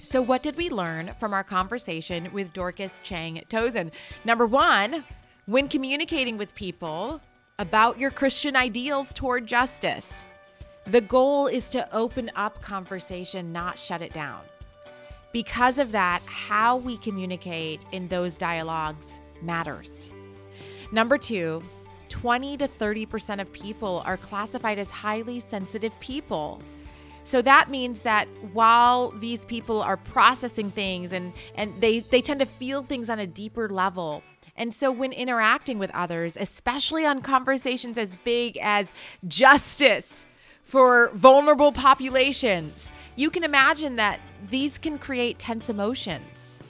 [0.00, 3.92] So, what did we learn from our conversation with Dorcas Cheng-Tozun?
[4.26, 5.04] Number one,
[5.46, 7.20] when communicating with people
[7.62, 10.24] about your Christian ideals toward justice.
[10.88, 14.40] The goal is to open up conversation, not shut it down.
[15.32, 20.10] Because of that, how we communicate in those dialogues matters.
[20.90, 21.62] Number two,
[22.08, 26.60] 20 to 30% of people are classified as highly sensitive people.
[27.22, 32.40] So that means that while these people are processing things and, and they, they tend
[32.40, 34.24] to feel things on a deeper level,
[34.56, 38.92] and so, when interacting with others, especially on conversations as big as
[39.26, 40.26] justice
[40.64, 46.60] for vulnerable populations, you can imagine that these can create tense emotions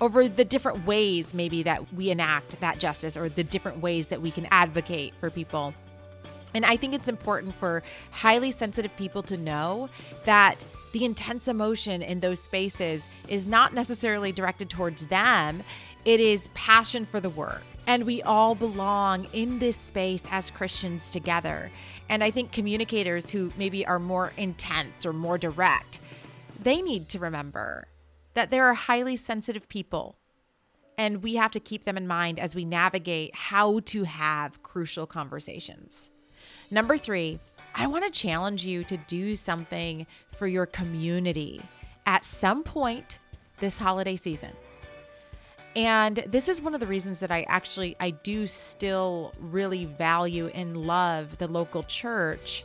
[0.00, 4.20] over the different ways, maybe, that we enact that justice or the different ways that
[4.20, 5.72] we can advocate for people.
[6.54, 9.88] And I think it's important for highly sensitive people to know
[10.24, 10.64] that
[10.96, 15.62] the intense emotion in those spaces is not necessarily directed towards them.
[16.06, 17.62] It is passion for the work.
[17.86, 21.70] And we all belong in this space as Christians together.
[22.08, 26.00] And I think communicators who maybe are more intense or more direct,
[26.62, 27.88] they need to remember
[28.32, 30.16] that there are highly sensitive people.
[30.96, 35.06] And we have to keep them in mind as we navigate how to have crucial
[35.06, 36.08] conversations.
[36.70, 37.38] Number three,
[37.78, 41.60] I want to challenge you to do something for your community
[42.06, 43.18] at some point
[43.60, 44.52] this holiday season.
[45.76, 50.46] And this is one of the reasons that I actually I do still really value
[50.54, 52.64] and love the local church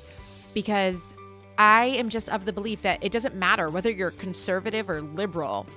[0.54, 1.14] because
[1.58, 5.68] I am just of the belief that it doesn't matter whether you're conservative or liberal.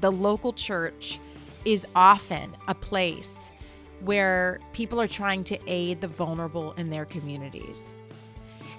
[0.00, 1.18] The local church
[1.64, 3.50] is often a place
[3.98, 7.94] where people are trying to aid the vulnerable in their communities.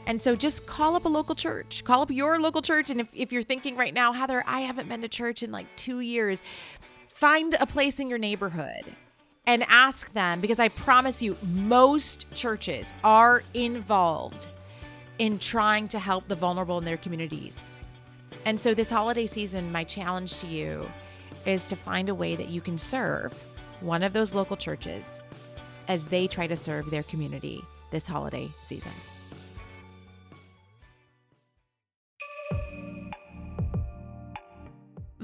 [0.07, 2.89] And so just call up a local church, call up your local church.
[2.89, 5.65] And if, if you're thinking right now, Heather, I haven't been to church in like
[5.75, 6.43] two years,
[7.15, 8.93] Find a place in your neighborhood
[9.47, 14.49] and ask them because I promise you, most churches are involved
[15.17, 17.71] in trying to help the vulnerable in their communities.
[18.43, 20.91] And so, this holiday season, my challenge to you
[21.45, 23.33] is to find a way that you can serve
[23.79, 25.21] one of those local churches
[25.87, 28.91] as they try to serve their community this holiday season.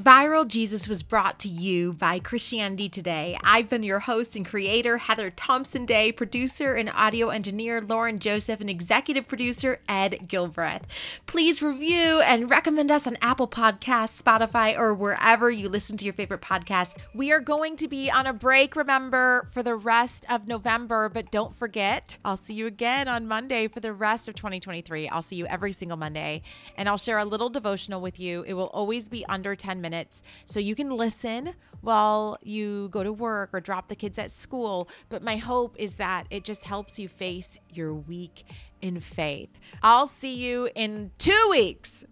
[0.01, 3.37] Viral Jesus was brought to you by Christianity Today.
[3.43, 8.59] I've been your host and creator, Heather Thompson Day, producer and audio engineer, Lauren Joseph,
[8.61, 10.85] and executive producer, Ed Gilbreath.
[11.27, 16.15] Please review and recommend us on Apple Podcasts, Spotify, or wherever you listen to your
[16.15, 16.97] favorite podcasts.
[17.13, 21.29] We are going to be on a break, remember, for the rest of November, but
[21.29, 25.09] don't forget, I'll see you again on Monday for the rest of 2023.
[25.09, 26.41] I'll see you every single Monday,
[26.75, 28.43] and I'll share a little devotional with you.
[28.47, 33.03] It will always be under 10 minutes minutes so you can listen while you go
[33.03, 34.89] to work or drop the kids at school.
[35.09, 38.45] But my hope is that it just helps you face your week
[38.81, 39.59] in faith.
[39.83, 42.05] I'll see you in two weeks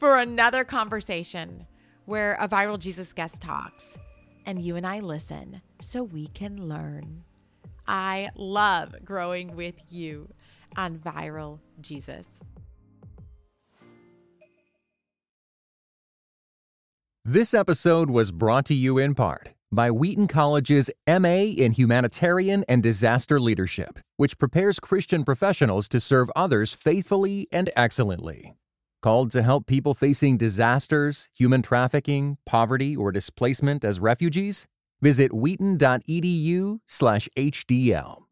[0.00, 1.66] for another conversation
[2.04, 3.98] where a viral Jesus guest talks
[4.44, 7.24] and you and I listen so we can learn.
[7.86, 10.28] I love growing with you
[10.76, 12.42] on Viral Jesus.
[17.28, 22.84] This episode was brought to you in part by Wheaton College's MA in Humanitarian and
[22.84, 28.54] Disaster Leadership, which prepares Christian professionals to serve others faithfully and excellently.
[29.02, 34.68] called to help people facing disasters, human trafficking, poverty, or displacement as refugees?
[35.02, 38.25] Visit wheaton.edu/hdl.